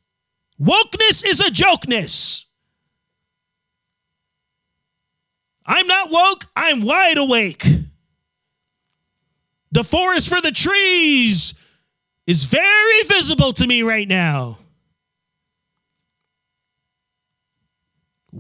Wokeness 0.59 1.27
is 1.27 1.39
a 1.39 1.51
jokeness. 1.51 2.45
I'm 5.65 5.87
not 5.87 6.11
woke, 6.11 6.45
I'm 6.55 6.81
wide 6.81 7.17
awake. 7.17 7.63
The 9.71 9.83
forest 9.83 10.27
for 10.27 10.41
the 10.41 10.51
trees 10.51 11.53
is 12.27 12.43
very 12.43 13.03
visible 13.03 13.53
to 13.53 13.65
me 13.65 13.83
right 13.83 14.07
now. 14.07 14.57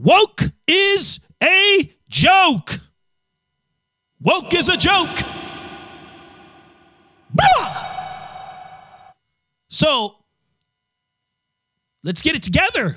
Woke 0.01 0.41
is 0.65 1.19
a 1.43 1.91
joke. 2.09 2.79
Woke 4.19 4.51
is 4.55 4.67
a 4.67 4.75
joke. 4.75 5.15
Blah! 7.29 7.87
So 9.67 10.15
let's 12.03 12.23
get 12.23 12.35
it 12.35 12.41
together. 12.41 12.95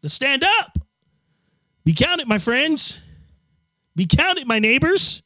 Let's 0.00 0.14
stand 0.14 0.44
up. 0.44 0.78
Be 1.84 1.92
counted, 1.92 2.28
my 2.28 2.38
friends. 2.38 3.00
Be 3.96 4.06
counted, 4.06 4.46
my 4.46 4.60
neighbors. 4.60 5.22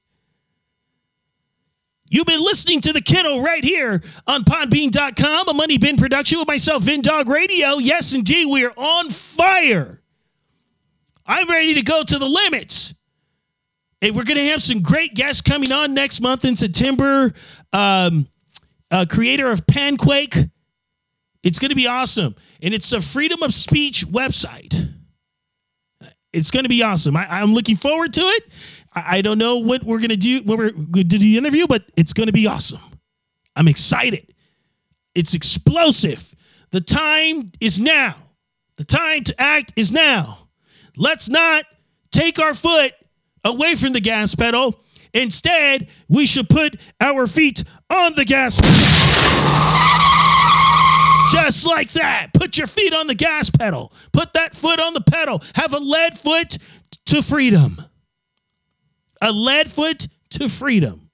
You've 2.09 2.27
been 2.27 2.43
listening 2.43 2.81
to 2.83 2.93
The 2.95 3.03
Kennel 3.03 3.43
right 3.43 3.63
here 3.63 4.03
on 4.27 4.45
Podbean.com, 4.45 5.49
a 5.49 5.53
Money 5.53 5.77
Bin 5.77 5.99
production 5.99 6.39
with 6.39 6.49
myself, 6.49 6.85
Vin 6.85 7.03
Dog 7.03 7.29
Radio. 7.29 7.77
Yes, 7.77 8.15
indeed, 8.15 8.47
we 8.47 8.65
are 8.65 8.73
on 8.79 9.11
fire. 9.11 10.03
I'm 11.27 11.49
ready 11.49 11.75
to 11.75 11.83
go 11.83 12.03
to 12.03 12.19
the 12.19 12.29
limits. 12.29 12.95
And 14.03 14.15
we're 14.15 14.25
going 14.25 14.37
to 14.37 14.47
have 14.47 14.63
some 14.63 14.83
great 14.83 15.15
guests 15.15 15.41
coming 15.41 15.73
on 15.73 15.95
next 15.95 16.21
month 16.21 16.45
in 16.45 16.55
September. 16.55 17.33
Um, 17.73 18.29
uh, 18.91 19.07
creator 19.09 19.51
of 19.51 19.67
Panquake. 19.67 20.51
It's 21.43 21.59
going 21.59 21.71
to 21.71 21.77
be 21.77 21.87
awesome. 21.87 22.35
And 22.63 22.75
it's 22.75 22.93
a 22.93 23.01
freedom 23.01 23.43
of 23.43 23.55
speech 23.55 24.07
website. 24.07 24.93
It's 26.33 26.51
going 26.51 26.65
to 26.65 26.69
be 26.69 26.83
awesome. 26.83 27.17
I, 27.17 27.41
am 27.41 27.55
looking 27.55 27.77
forward 27.77 28.13
to 28.15 28.21
it. 28.21 28.45
I, 28.95 29.19
I 29.19 29.23
don't 29.23 29.39
know 29.39 29.57
what 29.57 29.85
we're 29.85 29.99
going 29.99 30.11
to 30.11 30.17
do 30.17 30.43
when 30.43 30.59
we're 30.59 30.71
going 30.71 30.93
to 30.93 31.05
do 31.05 31.19
the 31.19 31.39
interview, 31.39 31.67
but 31.67 31.85
it's 31.97 32.13
going 32.13 32.27
to 32.27 32.33
be 32.33 32.47
awesome. 32.47 32.81
I'm 33.55 33.69
excited. 33.69 34.35
It's 35.15 35.35
explosive. 35.35 36.35
The 36.71 36.81
time 36.83 37.53
is 37.61 37.81
now. 37.81 38.17
The 38.77 38.85
time 38.85 39.25
to 39.25 39.41
act 39.41 39.73
is 39.77 39.91
now. 39.91 40.46
Let's 40.97 41.29
not 41.29 41.65
take 42.11 42.39
our 42.39 42.55
foot 42.55 42.93
away 43.45 43.75
from 43.75 43.93
the 43.93 44.01
gas 44.01 44.35
pedal. 44.35 44.81
Instead, 45.13 45.89
we 46.09 46.27
should 46.27 46.49
put 46.49 46.77
our 47.01 47.27
feet 47.27 47.65
on 47.91 48.15
the 48.15 48.25
gas 48.25 48.57
Just 51.33 51.67
like 51.67 51.91
that. 51.93 52.29
Put 52.35 52.59
your 52.59 52.67
feet 52.67 52.95
on 52.95 53.07
the 53.07 53.15
gas 53.15 53.51
pedal. 53.51 53.93
Put 54.13 54.33
that 54.35 54.55
foot 54.55 54.79
on 54.81 54.95
the 54.95 55.01
pedal. 55.01 55.43
Have 55.55 55.75
a 55.75 55.79
lead 55.79 56.19
foot 56.19 56.59
to 57.07 57.23
freedom. 57.23 57.81
A 59.21 59.33
lead 59.33 59.71
foot 59.71 60.09
to 60.31 60.49
freedom. 60.49 61.11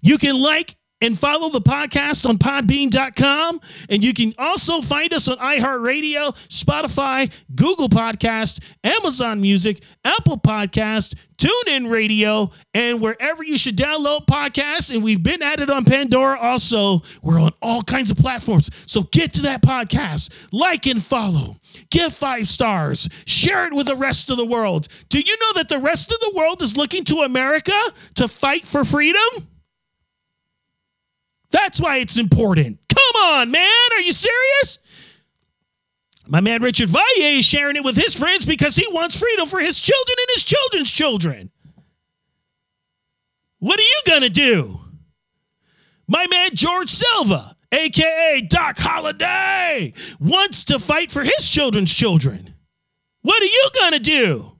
You 0.00 0.18
can 0.18 0.36
like 0.36 0.76
and 1.00 1.18
follow 1.18 1.48
the 1.50 1.60
podcast 1.60 2.28
on 2.28 2.38
podbean.com. 2.38 3.60
And 3.88 4.04
you 4.04 4.12
can 4.12 4.32
also 4.38 4.80
find 4.80 5.12
us 5.12 5.28
on 5.28 5.38
iHeartRadio, 5.38 6.34
Spotify, 6.48 7.32
Google 7.54 7.88
Podcast, 7.88 8.62
Amazon 8.82 9.40
Music, 9.40 9.82
Apple 10.04 10.38
Podcast, 10.38 11.14
TuneIn 11.38 11.88
Radio, 11.88 12.50
and 12.74 13.00
wherever 13.00 13.44
you 13.44 13.56
should 13.56 13.76
download 13.76 14.26
podcasts. 14.26 14.92
And 14.92 15.04
we've 15.04 15.22
been 15.22 15.42
at 15.42 15.60
it 15.60 15.70
on 15.70 15.84
Pandora 15.84 16.38
also. 16.38 17.02
We're 17.22 17.40
on 17.40 17.52
all 17.62 17.82
kinds 17.82 18.10
of 18.10 18.16
platforms. 18.16 18.70
So 18.86 19.02
get 19.04 19.32
to 19.34 19.42
that 19.42 19.62
podcast, 19.62 20.48
like 20.52 20.86
and 20.86 21.02
follow, 21.02 21.56
give 21.90 22.12
five 22.12 22.48
stars, 22.48 23.08
share 23.24 23.66
it 23.66 23.74
with 23.74 23.86
the 23.86 23.96
rest 23.96 24.30
of 24.30 24.36
the 24.36 24.44
world. 24.44 24.88
Do 25.08 25.20
you 25.20 25.36
know 25.40 25.52
that 25.54 25.68
the 25.68 25.78
rest 25.78 26.10
of 26.10 26.18
the 26.20 26.32
world 26.34 26.60
is 26.60 26.76
looking 26.76 27.04
to 27.04 27.18
America 27.18 27.78
to 28.14 28.26
fight 28.26 28.66
for 28.66 28.84
freedom? 28.84 29.48
That's 31.50 31.80
why 31.80 31.96
it's 31.98 32.18
important. 32.18 32.78
Come 32.88 33.22
on, 33.22 33.50
man. 33.50 33.68
Are 33.94 34.00
you 34.00 34.12
serious? 34.12 34.78
My 36.26 36.40
man 36.42 36.62
Richard 36.62 36.90
Valle 36.90 37.02
is 37.20 37.44
sharing 37.46 37.76
it 37.76 37.84
with 37.84 37.96
his 37.96 38.14
friends 38.14 38.44
because 38.44 38.76
he 38.76 38.86
wants 38.88 39.18
freedom 39.18 39.46
for 39.46 39.60
his 39.60 39.80
children 39.80 40.16
and 40.18 40.28
his 40.34 40.44
children's 40.44 40.90
children. 40.90 41.50
What 43.60 43.78
are 43.78 43.82
you 43.82 44.00
going 44.06 44.22
to 44.22 44.28
do? 44.28 44.78
My 46.06 46.26
man 46.30 46.50
George 46.52 46.90
Silva, 46.90 47.56
aka 47.72 48.42
Doc 48.42 48.76
Holliday, 48.78 49.94
wants 50.20 50.64
to 50.64 50.78
fight 50.78 51.10
for 51.10 51.22
his 51.22 51.50
children's 51.50 51.94
children. 51.94 52.54
What 53.22 53.42
are 53.42 53.46
you 53.46 53.68
going 53.80 53.92
to 53.92 53.98
do? 53.98 54.57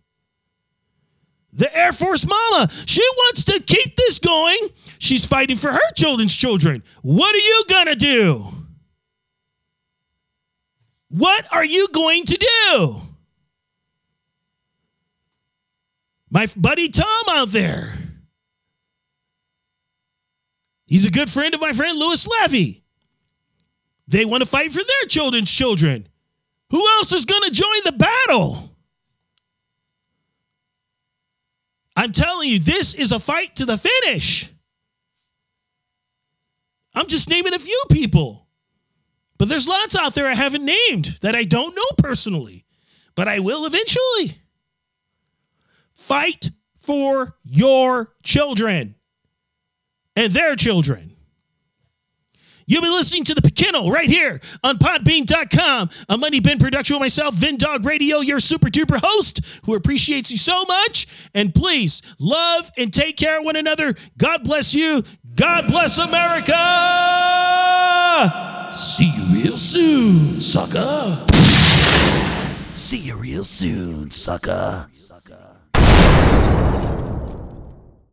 The 1.59 1.77
Air 1.77 1.92
Force 1.92 2.25
mama, 2.25 2.68
she 2.87 3.03
wants 3.16 3.42
to 3.44 3.59
keep 3.59 3.97
this 3.97 4.21
going. 4.21 4.59
She's 5.01 5.27
fighting 5.27 5.57
for 5.57 5.73
her 5.73 5.92
children's 5.97 6.35
children. 6.35 6.85
What 7.03 7.35
are 7.35 7.38
you 7.38 7.64
going 7.68 7.87
to 7.87 7.97
do? 7.97 8.47
What 11.09 11.47
are 11.53 11.64
you 11.64 11.88
going 11.88 12.25
to 12.27 12.37
do? 12.37 12.97
My 16.31 16.47
buddy 16.57 16.88
Tom 16.90 17.25
out 17.29 17.49
there. 17.49 17.92
He's 20.87 21.07
a 21.07 21.11
good 21.11 21.29
friend 21.29 21.55
of 21.55 21.61
my 21.61 21.73
friend 21.73 21.99
Louis 21.99 22.27
Levy. 22.40 22.85
They 24.07 24.25
want 24.25 24.44
to 24.44 24.49
fight 24.49 24.71
for 24.71 24.83
their 24.83 25.09
children's 25.09 25.51
children. 25.51 26.07
Who 26.71 26.87
else 26.99 27.12
is 27.12 27.25
going 27.25 27.42
to 27.42 27.51
join 27.51 27.83
the 27.85 27.92
battle? 27.92 28.77
I'm 31.98 32.12
telling 32.12 32.48
you, 32.48 32.61
this 32.61 32.94
is 32.94 33.11
a 33.11 33.18
fight 33.18 33.56
to 33.56 33.66
the 33.66 33.76
finish. 33.76 34.52
I'm 36.94 37.08
just 37.08 37.28
naming 37.28 37.54
a 37.54 37.58
few 37.58 37.82
people. 37.90 38.46
But 39.37 39.48
there's 39.48 39.66
lots 39.66 39.96
out 39.96 40.14
there 40.14 40.28
I 40.28 40.34
haven't 40.34 40.64
named 40.64 41.18
that 41.22 41.34
I 41.34 41.42
don't 41.42 41.74
know 41.74 41.96
personally, 41.96 42.64
but 43.16 43.26
I 43.26 43.40
will 43.40 43.66
eventually. 43.66 44.38
Fight 45.92 46.50
for 46.76 47.34
your 47.42 48.12
children 48.22 48.94
and 50.14 50.30
their 50.30 50.54
children. 50.54 51.16
You'll 52.68 52.83
be 52.83 52.90
listening 52.90 53.24
to 53.24 53.35
the 53.35 53.50
Kennel 53.50 53.90
right 53.90 54.11
here 54.11 54.42
on 54.62 54.76
Podbean.com, 54.76 55.88
a 56.11 56.18
Money 56.18 56.38
Bin 56.38 56.59
production 56.59 56.96
with 56.96 57.00
myself, 57.00 57.35
Vin 57.35 57.57
Dog 57.57 57.87
Radio, 57.87 58.18
your 58.20 58.40
super 58.40 58.68
duper 58.68 59.00
host 59.02 59.40
who 59.64 59.74
appreciates 59.74 60.31
you 60.31 60.37
so 60.37 60.64
much. 60.66 61.07
And 61.35 61.54
please 61.54 62.02
love 62.20 62.70
and 62.76 62.92
take 62.92 63.16
care 63.16 63.38
of 63.38 63.46
one 63.46 63.57
another. 63.57 63.94
God 64.18 64.44
bless 64.44 64.74
you. 64.74 65.02
God 65.35 65.68
bless 65.68 65.96
America. 65.96 66.52
See 68.70 69.12
you 69.16 69.42
real 69.42 69.57
soon, 69.57 70.38
sucker. 70.38 71.24
See 72.74 72.98
you 72.98 73.16
real 73.16 73.44
soon, 73.44 74.11
sucker. 74.11 74.88